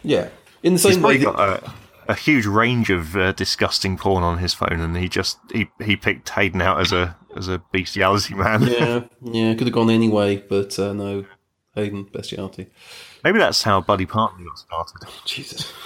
[0.04, 0.28] Yeah,
[0.62, 1.72] in the He's same way that got a,
[2.08, 5.96] a huge range of uh, disgusting porn on his phone, and he just he, he
[5.96, 8.62] picked Hayden out as a as a bestiality man.
[8.62, 11.24] yeah, yeah, could have gone anyway, but uh, no,
[11.74, 12.68] Hayden bestiality.
[13.24, 15.08] Maybe that's how Buddy Partner got started.
[15.24, 15.72] Jesus.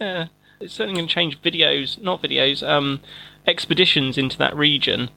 [0.00, 0.26] Yeah,
[0.60, 3.00] it's certainly going to change videos, not videos, um,
[3.46, 5.10] expeditions into that region.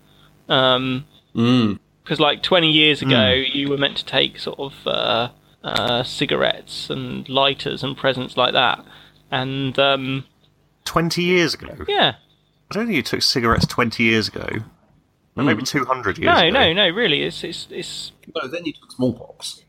[0.47, 1.05] Um,
[1.35, 1.79] Mm.
[2.03, 5.29] because like 20 years ago, you were meant to take sort of uh,
[5.63, 8.83] uh, cigarettes and lighters and presents like that,
[9.31, 10.25] and um,
[10.85, 12.15] Twenty years ago, yeah,
[12.71, 14.47] I don't think you took cigarettes twenty years ago.
[15.35, 16.49] Or Maybe two hundred years no, ago.
[16.49, 19.61] no, no, really, it's it's it's No, then you took smallpox.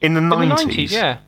[0.00, 1.18] In the nineties, 90s, yeah.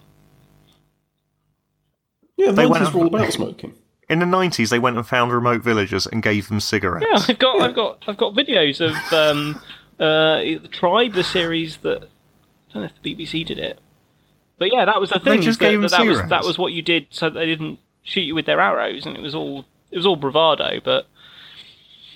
[2.37, 3.75] Yeah, They the went were all about smoking.
[4.09, 7.07] In the nineties, they went and found remote villagers and gave them cigarettes.
[7.11, 9.61] Yeah, I've got, I've got, I've got videos of um,
[9.99, 12.05] uh, the Tribe, the series that
[12.71, 13.79] I don't know if the BBC did it,
[14.61, 15.43] but yeah, that was the They thing.
[15.43, 17.81] just that, gave them that, that was that was what you did, so they didn't
[18.05, 20.81] shoot you with their arrows, and it was all it was all bravado.
[20.85, 21.09] But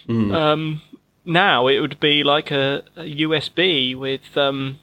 [0.09, 0.35] Mm.
[0.35, 0.83] um,
[1.25, 4.79] now it would be like a, a USB with um,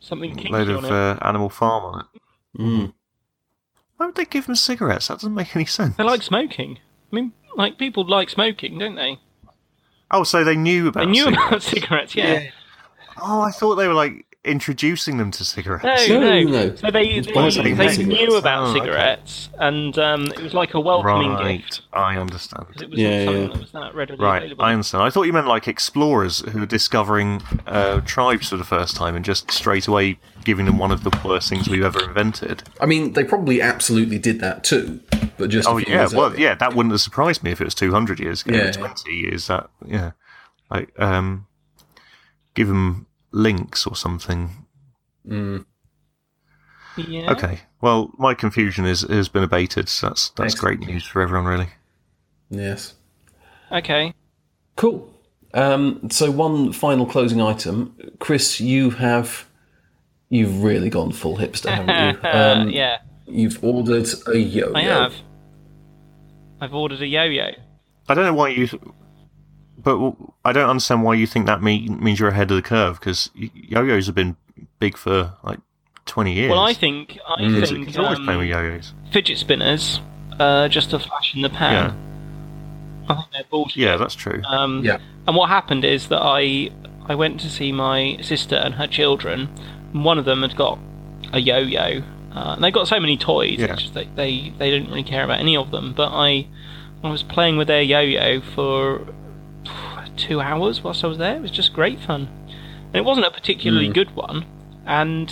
[0.00, 0.90] something kinky load on of it.
[0.90, 2.60] uh, Animal Farm on it.
[2.60, 2.92] Mm.
[3.98, 5.08] Why would they give them cigarettes?
[5.08, 5.96] That doesn't make any sense.
[5.96, 6.78] They like smoking.
[7.12, 9.18] I mean, like people like smoking, don't they?
[10.10, 11.48] Oh, so they knew about They knew cigarettes.
[11.48, 12.50] about cigarettes, yeah.
[13.20, 16.08] Oh, I thought they were like introducing them to cigarettes.
[16.08, 16.74] No, No, no, no.
[16.76, 18.80] So they It's they, they, knew about Oh, okay.
[18.80, 21.82] cigarettes, and um, it was like a welcoming right, gift.
[21.92, 22.66] I understand.
[22.72, 23.48] 'cause It was Yeah, something yeah.
[23.48, 24.64] that was that readily Right, available.
[24.64, 25.02] I understand.
[25.04, 29.16] I thought you meant like explorers who were discovering uh, tribes for the first time
[29.16, 32.62] and just straight away giving them one of the worst things we've ever invented.
[32.80, 35.00] I mean, they probably absolutely did that too,
[35.36, 36.38] but just Oh yeah, well earlier.
[36.40, 38.70] yeah, that wouldn't have surprised me if it was two hundred years ago, Yeah.
[38.70, 39.48] twenty years.
[39.48, 40.12] That yeah,
[40.70, 41.46] like um,
[42.54, 44.50] give them links or something.
[45.26, 45.64] Mm.
[46.96, 47.30] yeah.
[47.32, 49.88] Okay, well my confusion is has been abated.
[49.88, 50.80] So that's that's Excellent.
[50.80, 51.68] great news for everyone, really.
[52.50, 52.94] Yes.
[53.70, 54.14] Okay.
[54.76, 55.12] Cool.
[55.54, 59.46] Um, so one final closing item, Chris, you have
[60.28, 62.28] you've really gone full hipster, haven't you?
[62.30, 64.72] Um, yeah, You've ordered a yo-yo.
[64.74, 65.14] I have.
[66.60, 67.50] I've ordered a yo-yo.
[68.08, 68.68] I don't know why you,
[69.82, 70.12] but
[70.44, 73.30] I don't understand why you think that mean, means you're ahead of the curve because
[73.34, 74.36] yo-yos have been
[74.80, 75.60] big for like
[76.06, 76.50] twenty years.
[76.50, 78.92] Well, I think I Kids- think kids are always um, playing with yo-yos.
[79.12, 80.00] fidget spinners,
[80.38, 81.96] uh, just a flash in the pan.
[83.08, 83.76] I think they're bullshit.
[83.76, 84.42] Yeah, that's true.
[84.46, 84.98] Um, Yeah.
[85.26, 86.70] And what happened is that I
[87.06, 89.48] I went to see my sister and her children.
[89.94, 90.78] And one of them had got
[91.32, 92.02] a yo-yo.
[92.34, 93.58] Uh, and they got so many toys.
[93.58, 93.74] Yeah.
[93.76, 95.94] Just they, they they didn't really care about any of them.
[95.96, 96.46] But I
[97.02, 99.06] I was playing with their yo-yo for
[100.18, 101.36] two hours whilst I was there.
[101.36, 102.28] It was just great fun.
[102.88, 104.44] And it wasn't a particularly good one.
[104.86, 105.28] And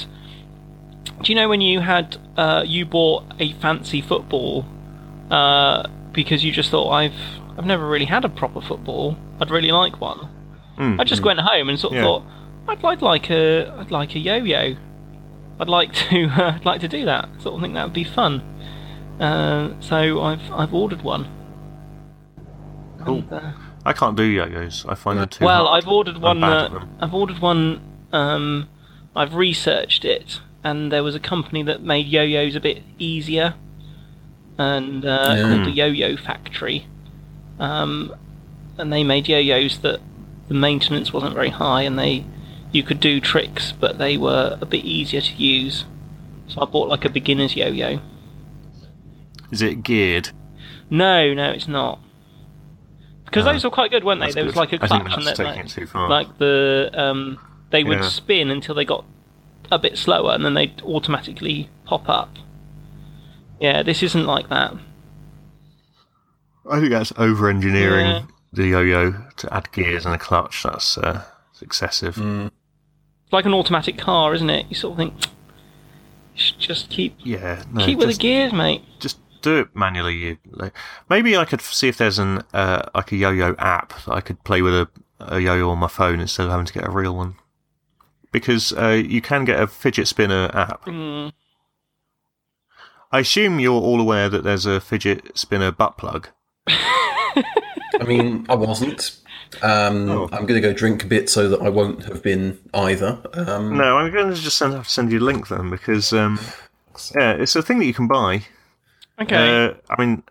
[1.22, 4.64] do you know when you had uh, you bought a fancy football
[5.30, 7.14] uh, because you just thought I've
[7.58, 9.16] I've never really had a proper football.
[9.40, 10.28] I'd really like one.
[10.78, 12.02] I just went home and sort of Yeah.
[12.04, 12.22] thought
[12.68, 14.76] I'd, I'd like a I'd like a yo-yo.
[15.58, 17.28] I'd like to uh, I'd like to do that.
[17.40, 18.42] Sort of think that would be fun.
[19.18, 21.26] Uh, so I've I've ordered one.
[23.04, 23.18] Cool.
[23.30, 23.52] And, uh,
[23.86, 24.84] I can't do yo-yos.
[24.88, 25.84] I find them too well, hard.
[25.84, 26.42] I've ordered one.
[26.42, 26.86] Uh.
[27.00, 27.80] I've ordered one.
[28.12, 28.68] Um,
[29.14, 33.54] I've researched it, and there was a company that made yo-yos a bit easier,
[34.58, 35.42] and uh, Yeah.
[35.42, 36.86] called the Yo-Yo Factory.
[37.60, 38.12] Um,
[38.76, 40.00] and they made yo-yos that
[40.48, 42.24] the maintenance wasn't very high, and they
[42.72, 45.84] you could do tricks, but they were a bit easier to use.
[46.48, 48.00] So I bought like a beginner's yo-yo.
[49.52, 50.30] Is it geared?
[50.90, 52.00] No, no, it's not.
[53.26, 53.52] Because No.
[53.52, 54.26] those were quite good, weren't they?
[54.26, 56.08] That's there was like a think clutch, and that's that, taking like, it too far.
[56.08, 57.38] like the um,
[57.70, 58.08] they would Yeah.
[58.08, 59.04] spin until they got
[59.70, 62.30] a bit slower, and then they'd automatically pop up.
[63.60, 64.74] Yeah, this isn't like that.
[66.70, 68.22] I think that's over-engineering Yeah.
[68.52, 70.62] the yo-yo to add gears and a clutch.
[70.64, 71.22] That's uh,
[71.52, 72.18] it's excessive.
[72.18, 74.66] It's like an automatic car, isn't it?
[74.68, 75.14] You sort of think,
[76.34, 78.82] you should just keep Yeah, no, keep with just, the gears, mate.
[79.00, 80.38] just do it manually.
[80.50, 80.74] Like,
[81.08, 84.42] maybe I could see if there's an uh, like a yo-yo app that I could
[84.44, 84.88] play with a,
[85.20, 87.36] a yo-yo on my phone instead of having to get a real one.
[88.32, 90.84] Because uh, you can get a fidget spinner app.
[90.84, 91.32] Mm,
[93.12, 96.28] I assume you're all aware that there's a fidget spinner butt plug.
[96.66, 99.18] I mean, I wasn't.
[99.62, 100.28] Um, Oh.
[100.32, 103.22] I'm going to go drink a bit so that I won't have been either.
[103.32, 106.12] Um, No, I'm going to just send, have to send you a link then because
[106.12, 106.40] um,
[107.14, 108.42] yeah, it's a thing that you can buy.
[109.20, 109.66] Okay.
[109.66, 110.22] Uh, I mean,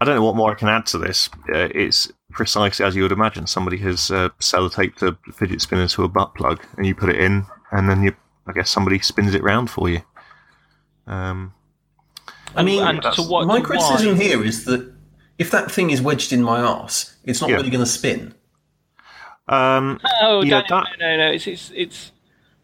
[0.00, 1.28] I don't know what more I can add to this.
[1.54, 3.46] Uh, it's precisely as you would imagine.
[3.46, 7.20] Somebody has uh, sellotaped a fidget spinner to a butt plug, and you put it
[7.20, 8.14] in, and then you,
[8.46, 10.00] I guess, somebody spins it round for you.
[11.06, 11.54] Um,
[12.56, 13.46] I mean, and to what?
[13.46, 14.22] my to criticism why?
[14.24, 14.92] here is that
[15.38, 17.56] if that thing is wedged in my arse, it's not Yeah.
[17.56, 18.34] really going to spin.
[19.48, 21.30] um, Oh, Yeah, Daniel, that- no, no, no.
[21.32, 22.12] It's it's it's.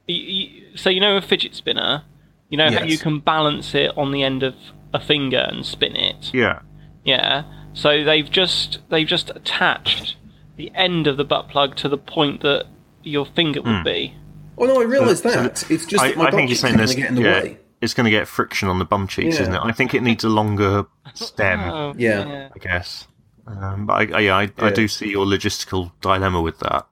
[0.06, 2.02] You, you, so you know a fidget spinner.
[2.48, 4.54] You know how you can balance it on the end of
[4.92, 6.32] a finger and spin it.
[6.34, 6.60] yeah,
[7.04, 7.44] Yeah.
[7.72, 10.16] So they've just they've just attached
[10.56, 12.66] the end of the butt plug to the point that
[13.04, 14.14] your finger would be.
[14.58, 15.70] Oh no, I realise So- that.
[15.70, 16.94] It's just I, that my I think butt you're saying going this.
[16.96, 17.58] to get in the yeah, way.
[17.80, 19.42] it's going to get friction on the bum cheeks, Yeah.
[19.42, 19.60] isn't it?
[19.62, 21.60] I think it needs a longer stem.
[21.70, 22.48] Oh, Yeah.
[22.54, 23.06] I guess.
[23.46, 26.86] Um, but I, I, yeah, I, I do see your logistical dilemma with that.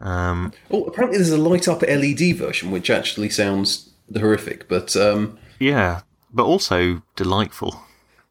[0.00, 4.68] Um, Oh, apparently there's a light up LED version, which actually sounds horrific.
[4.68, 6.02] But um, yeah,
[6.34, 7.80] but also delightful.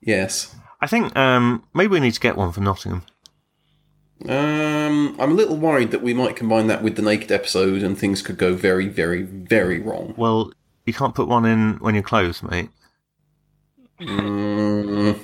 [0.01, 3.03] yes, I think um, maybe we need to get one for Nottingham.
[4.27, 7.97] um, I'm a little worried that we might combine that with the naked episode, and
[7.97, 10.13] things could go very, very, very wrong.
[10.17, 10.51] Well,
[10.85, 12.69] you can't put one in when you're clothes, mate.
[14.01, 15.19] Mm,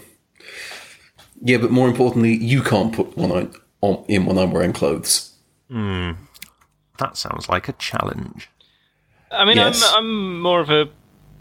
[1.41, 5.33] yeah, but more importantly, you can't put one on, on in when I'm wearing clothes.
[5.69, 8.49] That sounds like a challenge.
[9.31, 9.83] I mean, Yes.
[9.93, 10.89] I'm I'm more of a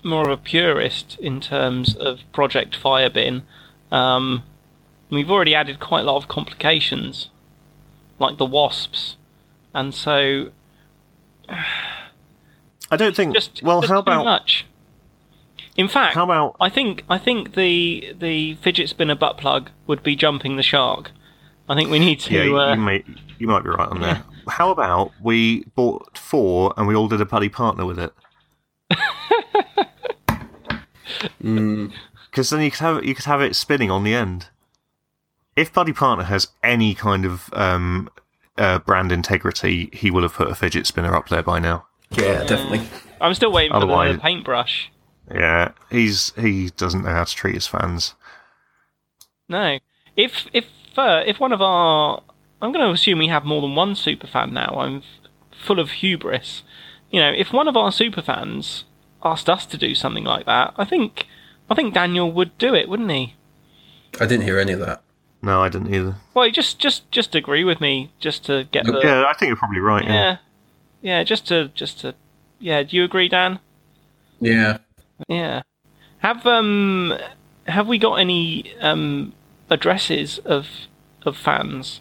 [0.05, 3.43] more of a purist in terms of Project Firebin.
[3.91, 4.43] Um,
[5.11, 7.31] we've already added quite a lot of complications,
[8.19, 9.17] like the wasps,
[9.75, 10.51] and so
[12.91, 13.35] I don't think.
[13.35, 14.67] just well, just how about much.
[15.77, 20.03] In fact, how about I think I think the the fidget spinner butt plug would
[20.03, 21.13] be jumping the shark.
[21.69, 22.35] I think we need to.
[22.35, 23.05] yeah, you, uh, you may
[23.39, 24.25] you might be right on there.
[24.49, 28.13] How about we bought four and we all did a buddy partner with it?
[31.41, 34.49] Because then you could have you could have it spinning on the end.
[35.57, 38.09] If Buddy Partner has any kind of um,
[38.57, 41.87] uh, brand integrity, he will have put a fidget spinner up there by now.
[42.11, 42.83] Yeah, definitely.
[43.21, 44.91] I'm still waiting for Otherwise- the paintbrush.
[45.31, 48.15] Yeah, he's he doesn't know how to treat his fans.
[49.49, 49.79] No.
[50.17, 52.23] If if uh, if one of our,
[52.63, 54.75] I'm going to assume we have more than one super fan now.
[54.79, 55.05] I'm f-
[55.67, 56.63] full of hubris.
[57.11, 58.85] You know, if one of our superfans
[59.25, 61.27] asked us to do something like that, I think
[61.71, 63.35] I think Daniel would do it, wouldn't he?
[64.21, 65.03] I didn't hear any of that.
[65.43, 66.17] No, I didn't either.
[66.35, 69.57] Well, just just just agree with me, just to get the Yeah, I think you're
[69.57, 70.05] probably right.
[70.05, 70.13] Yeah.
[70.13, 70.37] yeah,
[71.01, 72.15] yeah, just to just to
[72.59, 72.83] yeah.
[72.83, 73.61] Do you agree, Dan?
[74.41, 74.79] Yeah.
[75.29, 75.63] Yeah.
[76.19, 77.15] Have um
[77.67, 79.33] have we got any um
[79.71, 80.67] addresses of
[81.25, 82.01] of fans?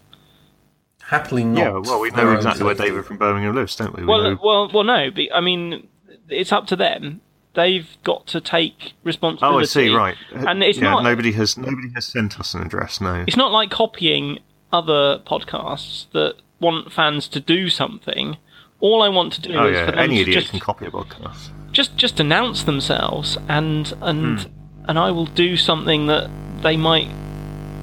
[1.04, 1.60] Happily not.
[1.60, 2.76] Yeah, well, we know exactly where.
[2.76, 4.02] David from Birmingham lives, don't we?
[4.02, 4.40] we Well, know...
[4.44, 5.10] well, well, no.
[5.10, 5.88] Be, I mean,
[6.30, 7.22] it's up to them.
[7.54, 9.56] They've got to take responsibility.
[9.56, 9.90] oh, I see.
[9.90, 11.04] Right, And it's yeah, not.
[11.04, 13.02] nobody has nobody has sent us an address.
[13.02, 13.24] No.
[13.28, 14.40] It's not like copying
[14.72, 18.38] other podcasts that want fans to do something.
[18.80, 20.60] all I want to do Oh is yeah, for them any to idiot just, can
[20.60, 21.50] copy a podcast.
[21.72, 24.50] just just announce themselves, and and Hmm.
[24.88, 26.30] and I will do something that
[26.62, 27.10] they might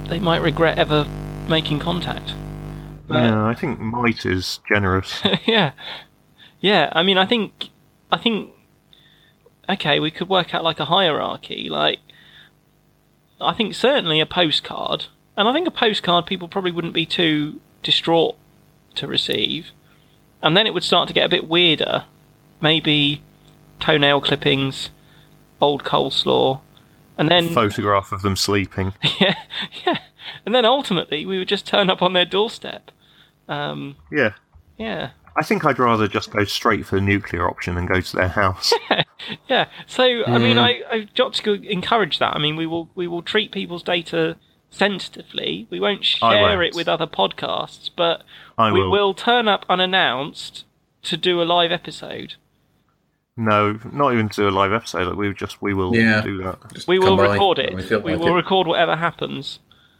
[0.07, 1.05] they might regret ever
[1.49, 2.33] making contact.
[3.09, 5.21] But- yeah, I think might is generous.
[5.45, 5.71] yeah,
[6.61, 6.89] yeah.
[6.93, 7.69] I mean, I think,
[8.15, 8.51] I think,
[9.67, 11.67] okay, we could work out like a hierarchy.
[11.69, 11.99] Like,
[13.41, 17.59] I think certainly a postcard, and I think a postcard people probably wouldn't be too
[17.83, 18.37] distraught
[18.95, 19.71] to receive,
[20.41, 22.05] and then it would start to get a bit weirder.
[22.61, 23.21] Maybe
[23.81, 24.91] toenail clippings,
[25.59, 26.61] old coleslaw,
[27.17, 28.93] and then Photograph of them sleeping.
[29.19, 29.35] yeah,
[29.85, 29.97] yeah,
[30.45, 32.91] and then ultimately we would just turn up on their doorstep.
[33.49, 34.35] Um, Yeah.
[34.77, 35.09] yeah.
[35.37, 38.29] I think I'd rather just go straight for the nuclear option and go to their
[38.29, 38.73] house.
[39.49, 39.69] Yeah.
[39.87, 42.35] So I mean, I I've got to encourage that.
[42.35, 44.37] I mean, we will we will treat people's data
[44.69, 45.67] sensitively.
[45.71, 46.61] We won't share won't.
[46.63, 48.23] it with other podcasts, but
[48.57, 48.91] I we will.
[48.91, 50.65] will turn up unannounced
[51.03, 52.35] to do a live episode.
[53.37, 55.07] No, not even to do a live episode.
[55.07, 56.21] Like we would just we will Yeah.
[56.21, 56.59] do that.
[56.73, 57.73] Just We will record it.
[57.73, 58.35] we We like will it.
[58.35, 59.59] record whatever happens.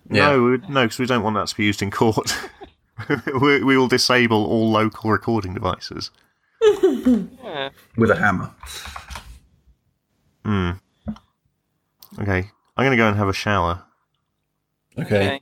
[0.10, 0.28] Yeah.
[0.30, 2.36] No, we no, because we don't want that to be used in court.
[3.42, 6.12] we, we will disable all local recording devices.
[6.62, 7.70] Yeah.
[7.98, 8.52] with a hammer.
[10.44, 10.72] Hmm.
[12.20, 13.84] Okay, I'm going to go and have a shower.
[14.98, 15.16] Okay.
[15.28, 15.42] Okay.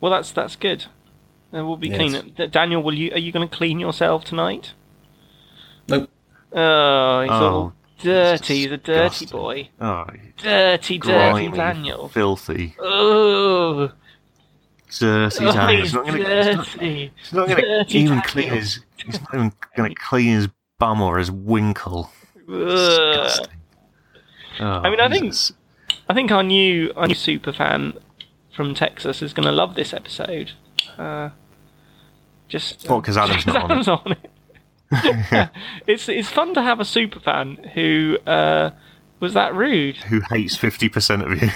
[0.00, 0.86] Well, that's that's good.
[1.54, 1.96] Uh, we'll be Yes.
[2.36, 2.50] clean.
[2.50, 3.10] Daniel, will you?
[3.12, 4.72] Are you going to clean yourself tonight?
[5.88, 6.08] Nope.
[6.52, 8.54] Oh, he's Oh, all dirty.
[8.58, 9.68] He's a dirty boy.
[9.80, 10.04] Oh,
[10.36, 12.08] Dirty, dirty Daniel.
[12.08, 13.90] filthy, Oh,
[14.98, 15.80] dirty oh Daniel.
[15.80, 16.24] he's He's not going to.
[16.24, 17.12] dirty.
[17.16, 18.80] He's not going to Dirty even clean his.
[19.04, 22.10] He's not even going to clean his bum or his winkle.
[22.48, 23.28] Oh,
[24.60, 25.34] I mean, I think-
[26.08, 27.94] I think our new our new super fan
[28.54, 30.52] from Texas is going to love this episode.
[30.98, 31.30] Uh,
[32.48, 33.88] just What, 'cause Adam's not on it?
[33.88, 34.30] On it.
[35.32, 35.48] Yeah.
[35.86, 38.70] It's it's fun to have a super fan who uh,
[39.20, 39.96] was that rude.
[39.96, 41.50] who hates fifty percent of you?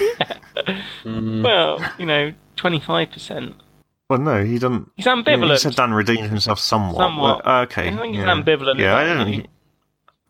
[1.42, 3.54] Well, you know, twenty five percent.
[4.08, 4.90] Well, no, he doesn't.
[4.96, 5.26] He's ambivalent.
[5.26, 5.58] He ambivalent.
[5.58, 6.98] said Dan redeemed himself somewhat.
[6.98, 7.42] Somewhat.
[7.44, 7.88] but, uh, okay.
[7.88, 8.34] I think he's yeah.
[8.34, 9.26] ambivalent Yeah, I don't.
[9.26, 9.46] He,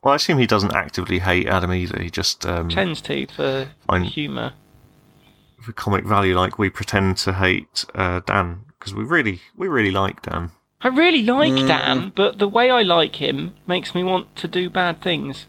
[0.03, 2.01] well, I assume he doesn't actively hate Adam either.
[2.03, 4.05] He just um, Tends to for Fine.
[4.05, 4.53] humour.
[5.61, 9.91] for comic value, like we pretend to hate uh, Dan because we really, we really
[9.91, 10.53] like Dan.
[10.81, 11.67] I really like Mm.
[11.67, 15.47] Dan, but the way I like him makes me want to do bad things.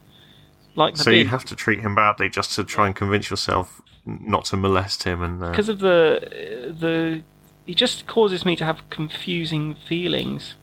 [0.75, 3.81] Like the So you have to treat him badly just to try and convince yourself
[4.07, 5.21] not to molest him.
[5.21, 7.21] And uh, because of the the
[7.65, 10.55] he just causes me to have confusing feelings,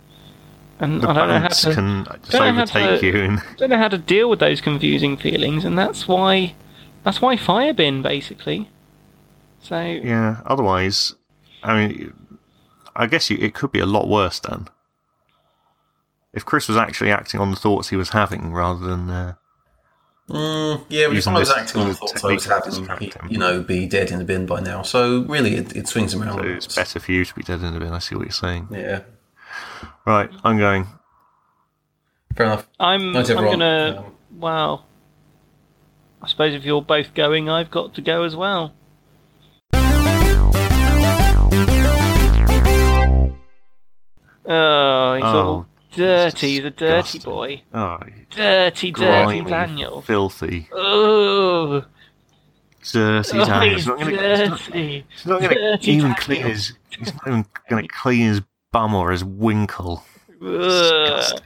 [0.81, 3.17] and the I don't know how to can just don't know how overtake to- you.
[3.25, 6.55] And don't know how to deal with those confusing feelings, and that's why
[7.05, 8.71] that's why Firebin basically.
[9.61, 11.15] So yeah, otherwise,
[11.63, 12.13] I mean,
[12.97, 14.69] I guess you, it could be a lot worse, Dan.
[16.33, 19.09] If Chris was actually acting on the thoughts he was having rather than.
[19.09, 19.35] Uh,
[20.29, 22.43] Mm, yeah, but if Using I was this acting on the thoughts I was technique
[22.43, 24.81] to having, distract he'd, you know, be dead in the bin by now.
[24.81, 26.39] So really, it, it swings around.
[26.39, 27.93] so it's better for you to be dead in the bin.
[27.93, 28.69] I see what you're saying.
[28.71, 29.01] Yeah,
[30.07, 30.87] Right, I'm going.
[32.37, 32.67] fair enough.
[32.81, 34.85] I'm Night, I'm gonna Um, wow.
[36.23, 38.73] I suppose if you're both going, I've got to go as well.
[44.47, 45.67] Oh, he's Oh, all
[45.97, 46.49] dirty.
[46.57, 47.63] He's a dirty boy.
[47.73, 47.99] Oh,
[48.31, 50.03] Dirty, dirty Daniel.
[50.03, 51.85] filthy, Oh,
[52.93, 53.75] dirty oh Daniel.
[53.77, 54.17] he's He's not going to.
[54.17, 55.05] dirty.
[55.13, 56.15] He's not going to even Daniel.
[56.17, 56.73] clean his.
[56.99, 58.43] He's not even going to clean his
[58.73, 60.05] bum or his winkle.
[60.43, 60.49] Ugh.
[60.61, 61.41] Disgusting.